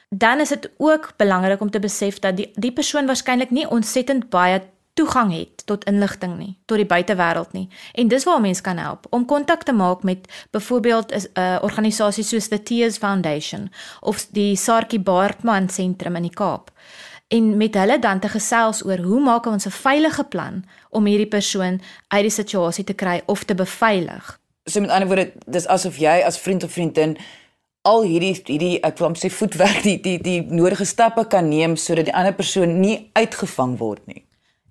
Dan 0.09 0.41
is 0.41 0.49
dit 0.49 0.71
ook 0.77 1.13
belangrik 1.17 1.61
om 1.61 1.71
te 1.71 1.79
besef 1.79 2.19
dat 2.19 2.37
die 2.37 2.51
die 2.55 2.73
persoon 2.73 3.07
waarskynlik 3.07 3.51
nie 3.51 3.71
ontsettend 3.71 4.29
baie 4.29 4.63
toegang 4.95 5.33
het 5.33 5.67
tot 5.67 5.85
inligting 5.85 6.37
nie, 6.39 6.59
tot 6.65 6.77
die 6.77 6.87
buitewêreld 6.87 7.53
nie. 7.53 7.69
En 7.93 8.09
dis 8.09 8.25
waar 8.25 8.41
mense 8.41 8.63
kan 8.63 8.77
help 8.77 9.07
om 9.11 9.25
kontak 9.27 9.63
te 9.63 9.73
maak 9.73 10.03
met 10.03 10.29
byvoorbeeld 10.51 11.13
'n 11.13 11.41
uh, 11.41 11.59
organisasie 11.63 12.25
soos 12.25 12.49
the 12.49 12.63
Tears 12.63 12.99
Foundation 12.99 13.71
of 14.01 14.27
die 14.31 14.57
Sarkie 14.57 15.01
Baartman 15.01 15.69
Sentrum 15.69 16.17
in 16.17 16.23
die 16.23 16.35
Kaap. 16.35 16.71
En 17.29 17.57
met 17.57 17.75
hulle 17.75 17.99
dan 17.99 18.21
te 18.21 18.29
gesels 18.29 18.85
oor 18.85 18.99
hoe 18.99 19.21
maak 19.21 19.47
ons 19.47 19.67
'n 19.67 19.71
veilige 19.71 20.25
plan 20.25 20.65
om 20.91 21.07
hierdie 21.07 21.29
persoon 21.29 21.81
uit 22.09 22.23
die 22.23 22.31
situasie 22.31 22.85
te 22.85 22.95
kry 22.95 23.23
of 23.27 23.45
te 23.45 23.55
beveilig. 23.55 24.41
So 24.65 24.81
met 24.81 24.91
ander 24.91 25.07
woorde, 25.07 25.33
dis 25.47 25.67
asof 25.67 25.97
jy 25.97 26.23
as 26.25 26.39
vriend 26.39 26.65
of 26.65 26.73
vriendin 26.73 27.17
al 27.83 28.03
hierdie 28.03 28.43
hierdie 28.45 28.81
ek 28.81 28.99
wil 28.99 29.15
sê 29.19 29.31
voetwerk 29.31 29.83
die 29.83 30.01
die 30.01 30.19
die 30.23 30.43
nodige 30.43 30.85
stappe 30.85 31.27
kan 31.27 31.49
neem 31.49 31.77
sodat 31.77 32.05
die 32.05 32.15
ander 32.15 32.35
persoon 32.35 32.81
nie 32.81 33.11
uitgevang 33.13 33.79
word 33.79 34.07
nie. 34.07 34.23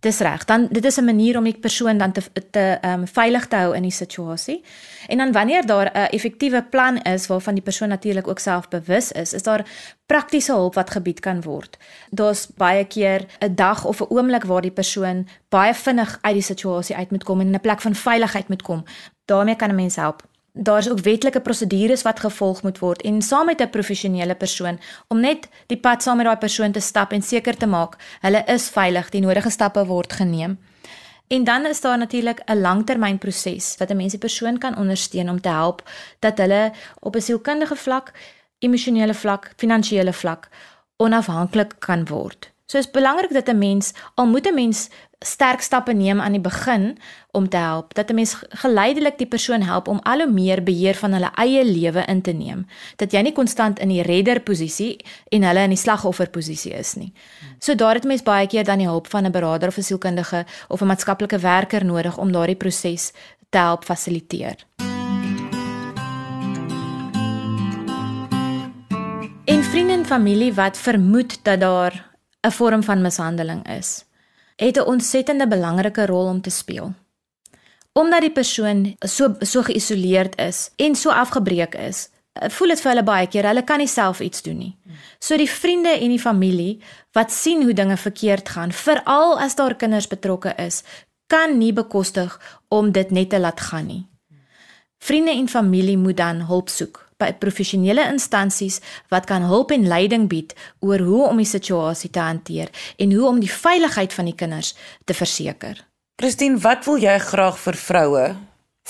Dis 0.01 0.19
reg. 0.19 0.45
Dan 0.45 0.67
dit 0.71 0.85
is 0.85 0.97
'n 0.97 1.05
manier 1.05 1.37
om 1.37 1.43
die 1.43 1.59
persoon 1.59 1.97
dan 1.97 2.11
te 2.11 2.21
te 2.51 2.77
ehm 2.81 2.99
um, 2.99 3.07
veilig 3.07 3.47
te 3.47 3.55
hou 3.55 3.75
in 3.75 3.81
die 3.81 3.91
situasie. 3.91 4.63
En 5.07 5.17
dan 5.17 5.31
wanneer 5.31 5.65
daar 5.65 5.91
'n 5.93 6.09
effektiewe 6.09 6.63
plan 6.63 6.97
is 7.01 7.27
waarvan 7.27 7.53
die 7.53 7.63
persoon 7.63 7.87
natuurlik 7.87 8.27
ook 8.27 8.39
self 8.39 8.67
bewus 8.67 9.11
is, 9.11 9.33
is 9.33 9.43
daar 9.43 9.65
praktiese 10.05 10.51
hulp 10.51 10.73
wat 10.73 10.89
gebied 10.89 11.19
kan 11.19 11.41
word. 11.41 11.77
Daar's 12.09 12.47
baie 12.55 12.85
keer 12.85 13.25
'n 13.39 13.55
dag 13.55 13.85
of 13.85 14.01
'n 14.01 14.09
oomblik 14.09 14.43
waar 14.43 14.61
die 14.61 14.71
persoon 14.71 15.27
baie 15.49 15.73
vinnig 15.73 16.17
uit 16.21 16.33
die 16.33 16.43
situasie 16.43 16.95
uit 16.95 17.11
moet 17.11 17.23
kom 17.23 17.39
en 17.39 17.47
in 17.47 17.53
'n 17.53 17.61
plek 17.61 17.81
van 17.81 17.95
veiligheid 17.95 18.47
moet 18.47 18.61
kom. 18.61 18.83
daarmee 19.25 19.55
kan 19.55 19.69
'n 19.69 19.75
mens 19.75 19.95
help 19.95 20.30
daar's 20.53 20.89
ook 20.89 20.99
wetlike 20.99 21.39
prosedures 21.39 22.01
wat 22.01 22.19
gevolg 22.19 22.61
moet 22.63 22.79
word 22.79 23.01
en 23.01 23.21
saam 23.21 23.45
met 23.45 23.61
'n 23.61 23.69
professionele 23.69 24.35
persoon 24.35 24.79
om 25.07 25.19
net 25.19 25.49
die 25.67 25.79
pad 25.79 26.03
saam 26.03 26.17
met 26.17 26.25
daai 26.25 26.37
persoon 26.37 26.71
te 26.71 26.79
stap 26.79 27.11
en 27.11 27.21
seker 27.21 27.57
te 27.57 27.65
maak 27.65 27.95
hulle 28.21 28.43
is 28.45 28.69
veilig, 28.69 29.09
die 29.09 29.21
nodige 29.21 29.49
stappe 29.49 29.85
word 29.85 30.13
geneem. 30.13 30.59
En 31.27 31.43
dan 31.43 31.65
is 31.65 31.81
daar 31.81 31.97
natuurlik 31.97 32.41
'n 32.45 32.61
langtermynproses 32.61 33.75
wat 33.77 33.89
'n 33.89 33.95
mens 33.95 34.11
die 34.11 34.19
persoon 34.19 34.57
kan 34.57 34.77
ondersteun 34.77 35.29
om 35.29 35.41
te 35.41 35.49
help 35.49 35.89
dat 36.19 36.37
hulle 36.37 36.71
op 36.99 37.15
'n 37.15 37.21
sielkundige 37.21 37.75
vlak, 37.75 38.11
emosionele 38.59 39.13
vlak, 39.13 39.53
finansiële 39.57 40.13
vlak 40.13 40.49
onafhanklik 40.97 41.73
kan 41.79 42.05
word. 42.05 42.50
So 42.71 42.77
is 42.77 42.91
belangrik 42.91 43.34
dat 43.34 43.49
'n 43.49 43.57
mens 43.57 43.93
al 44.15 44.27
moet 44.27 44.47
'n 44.47 44.53
mens 44.53 44.89
sterk 45.19 45.62
stappe 45.62 45.93
neem 45.93 46.21
aan 46.21 46.31
die 46.31 46.41
begin 46.41 46.97
om 47.31 47.49
te 47.49 47.57
help 47.57 47.93
dat 47.93 48.10
'n 48.10 48.15
mens 48.15 48.36
geleidelik 48.49 49.17
die 49.17 49.27
persoon 49.27 49.62
help 49.62 49.88
om 49.88 49.99
al 49.99 50.19
hoe 50.19 50.31
meer 50.31 50.63
beheer 50.63 50.95
van 50.95 51.12
hulle 51.12 51.31
eie 51.36 51.65
lewe 51.65 52.05
in 52.05 52.21
te 52.21 52.31
neem 52.31 52.67
dat 52.95 53.12
jy 53.12 53.21
nie 53.21 53.34
konstant 53.34 53.79
in 53.79 53.88
die 53.88 54.01
redder 54.01 54.39
posisie 54.39 55.05
en 55.29 55.43
hulle 55.43 55.60
in 55.60 55.69
die 55.69 55.77
slagoffer 55.77 56.29
posisie 56.29 56.73
is 56.73 56.93
nie. 56.95 57.13
So 57.60 57.75
daar 57.75 57.93
het 57.93 58.03
mens 58.03 58.23
baie 58.23 58.47
keer 58.47 58.63
dan 58.63 58.77
die 58.77 58.88
hulp 58.88 59.07
van 59.07 59.25
'n 59.25 59.31
beraader 59.31 59.67
of 59.67 59.77
'n 59.77 59.81
sielkundige 59.81 60.45
of 60.67 60.81
'n 60.81 60.86
maatskaplike 60.86 61.39
werker 61.39 61.86
nodig 61.86 62.17
om 62.17 62.31
daardie 62.31 62.55
proses 62.55 63.12
te 63.49 63.57
help 63.57 63.84
fasiliteer. 63.84 64.55
En 69.45 69.63
vriende 69.63 69.93
en 69.93 70.05
familie 70.05 70.53
wat 70.53 70.77
vermoed 70.77 71.43
dat 71.43 71.60
daar 71.60 72.11
'n 72.47 72.51
vorm 72.51 72.84
van 72.84 73.01
mishandeling 73.01 73.67
is 73.77 74.06
het 74.56 74.77
'n 74.77 74.88
ontsettende 74.93 75.47
belangrike 75.47 76.06
rol 76.06 76.25
om 76.25 76.41
te 76.41 76.49
speel. 76.49 76.93
Omdat 77.91 78.21
die 78.21 78.32
persoon 78.32 78.95
so 78.99 79.36
so 79.39 79.62
geïsoleerd 79.62 80.39
is 80.39 80.71
en 80.75 80.95
so 80.95 81.10
afgebreek 81.10 81.75
is, 81.75 82.10
voel 82.34 82.67
dit 82.67 82.82
vir 82.82 82.91
hulle 82.91 83.04
baie 83.04 83.27
keer 83.27 83.45
hulle 83.45 83.63
kan 83.63 83.77
nie 83.77 83.88
self 83.88 84.19
iets 84.19 84.41
doen 84.41 84.58
nie. 84.58 84.77
So 85.19 85.38
die 85.38 85.49
vriende 85.49 85.89
en 85.89 86.10
die 86.10 86.19
familie 86.19 86.82
wat 87.12 87.32
sien 87.32 87.63
hoe 87.63 87.73
dinge 87.73 87.97
verkeerd 87.97 88.49
gaan, 88.49 88.71
veral 88.71 89.39
as 89.39 89.56
daar 89.56 89.75
kinders 89.75 90.08
betrokke 90.08 90.54
is, 90.58 90.84
kan 91.27 91.58
nie 91.58 91.73
bekostig 91.73 92.60
om 92.67 92.91
dit 92.91 93.12
net 93.12 93.30
te 93.30 93.39
laat 93.39 93.60
gaan 93.60 93.86
nie. 93.86 94.06
Vriende 94.97 95.32
en 95.32 95.47
familie 95.47 95.97
moet 95.97 96.17
dan 96.17 96.41
hulp 96.41 96.69
soek 96.69 97.11
by 97.21 97.31
professionele 97.39 98.03
instansies 98.10 98.79
wat 99.13 99.29
kan 99.29 99.45
hulp 99.47 99.71
en 99.75 99.88
leiding 99.88 100.27
bied 100.31 100.55
oor 100.81 100.99
hoe 101.05 101.23
om 101.29 101.41
die 101.41 101.49
situasie 101.49 102.10
te 102.10 102.23
hanteer 102.23 102.71
en 102.97 103.13
hoe 103.13 103.27
om 103.29 103.39
die 103.39 103.51
veiligheid 103.51 104.13
van 104.13 104.29
die 104.29 104.38
kinders 104.38 104.73
te 105.05 105.13
verseker. 105.17 105.86
Christine, 106.21 106.60
wat 106.62 106.86
wil 106.86 106.99
jy 107.01 107.17
graag 107.19 107.57
vir 107.62 107.77
vroue 107.77 108.25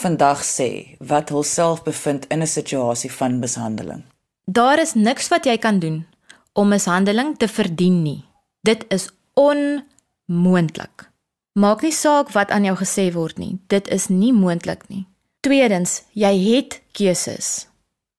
vandag 0.01 0.41
sê 0.47 0.97
wat 0.99 1.29
hulself 1.29 1.83
bevind 1.83 2.25
in 2.31 2.41
'n 2.41 2.47
situasie 2.47 3.11
van 3.11 3.39
mishandeling? 3.39 4.03
Daar 4.45 4.79
is 4.79 4.93
niks 4.93 5.27
wat 5.27 5.45
jy 5.45 5.57
kan 5.57 5.79
doen 5.79 6.05
om 6.53 6.67
mishandeling 6.67 7.37
te 7.37 7.47
verdien 7.47 8.01
nie. 8.03 8.25
Dit 8.61 8.85
is 8.89 9.09
onmoontlik. 9.33 11.09
Maak 11.53 11.81
nie 11.81 11.91
saak 11.91 12.31
wat 12.31 12.51
aan 12.51 12.63
jou 12.63 12.75
gesê 12.77 13.11
word 13.11 13.37
nie. 13.37 13.59
Dit 13.67 13.87
is 13.87 14.07
nie 14.07 14.33
moontlik 14.33 14.87
nie. 14.87 15.05
Tweedens, 15.39 16.03
jy 16.13 16.31
het 16.37 16.81
keuses. 16.91 17.67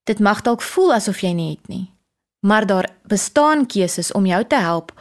Dit 0.05 0.19
mag 0.19 0.43
dalk 0.43 0.62
voel 0.62 0.95
asof 0.95 1.21
jy 1.23 1.33
nie 1.33 1.51
het 1.51 1.69
nie, 1.69 1.91
maar 2.47 2.67
daar 2.67 2.88
bestaan 3.07 3.67
keuses 3.67 4.12
om 4.12 4.27
jou 4.27 4.45
te 4.45 4.59
help 4.59 4.93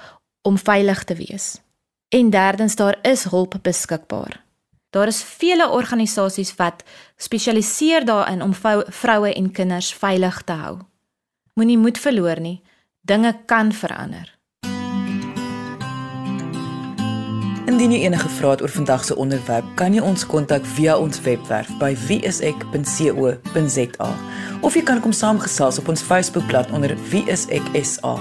om 0.42 0.58
veilig 0.58 1.04
te 1.04 1.16
wees. 1.16 1.62
En 2.10 2.30
derdens, 2.30 2.76
daar 2.76 3.00
is 3.02 3.24
hulp 3.24 3.56
beskikbaar. 3.62 4.44
Daar 4.90 5.08
is 5.08 5.24
vele 5.24 5.70
organisasies 5.70 6.56
wat 6.56 6.84
spesialiseer 7.16 8.06
daarin 8.06 8.42
om 8.42 8.54
vroue 8.88 9.34
en 9.34 9.52
kinders 9.52 9.94
veilig 9.94 10.42
te 10.44 10.52
hou. 10.52 10.80
Moenie 11.54 11.78
moed 11.78 11.98
verloor 11.98 12.40
nie. 12.40 12.62
Dinge 13.02 13.40
kan 13.46 13.72
verander. 13.72 14.41
Indien 17.70 17.94
jy 17.94 18.06
enige 18.08 18.30
vrae 18.38 18.56
het 18.56 18.62
oor 18.62 18.74
vandag 18.74 19.04
se 19.06 19.16
onderwerp, 19.16 19.66
kan 19.78 19.94
jy 19.94 20.02
ons 20.02 20.26
kontak 20.26 20.66
via 20.76 20.98
ons 20.98 21.22
webwerf 21.22 21.70
by 21.82 21.94
wieisek.co.za 22.08 24.10
of 24.62 24.78
jy 24.78 24.84
kan 24.86 25.02
kom 25.02 25.14
saamgesels 25.14 25.80
op 25.82 25.90
ons 25.94 26.04
Facebookblad 26.06 26.72
onder 26.74 26.94
wieiseksa. 27.12 28.16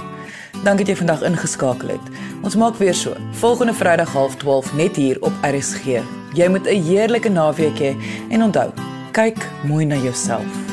Dankie 0.64 0.84
dat 0.84 0.92
jy 0.92 0.98
vandag 1.00 1.24
ingeskakel 1.28 1.94
het. 1.96 2.10
Ons 2.44 2.56
maak 2.60 2.76
weer 2.80 2.96
so. 2.96 3.16
Volgende 3.40 3.76
Vrydag 3.76 4.12
12:30 4.12 4.74
net 4.76 4.96
hier 4.96 5.20
op 5.20 5.32
RSG. 5.44 6.00
Jy 6.34 6.48
moet 6.48 6.66
'n 6.66 6.82
heerlike 6.82 7.28
naweek 7.28 7.78
hê 7.78 7.96
en 8.30 8.42
onthou, 8.42 8.70
kyk 9.12 9.38
mooi 9.64 9.84
na 9.84 9.96
jouself. 9.96 10.69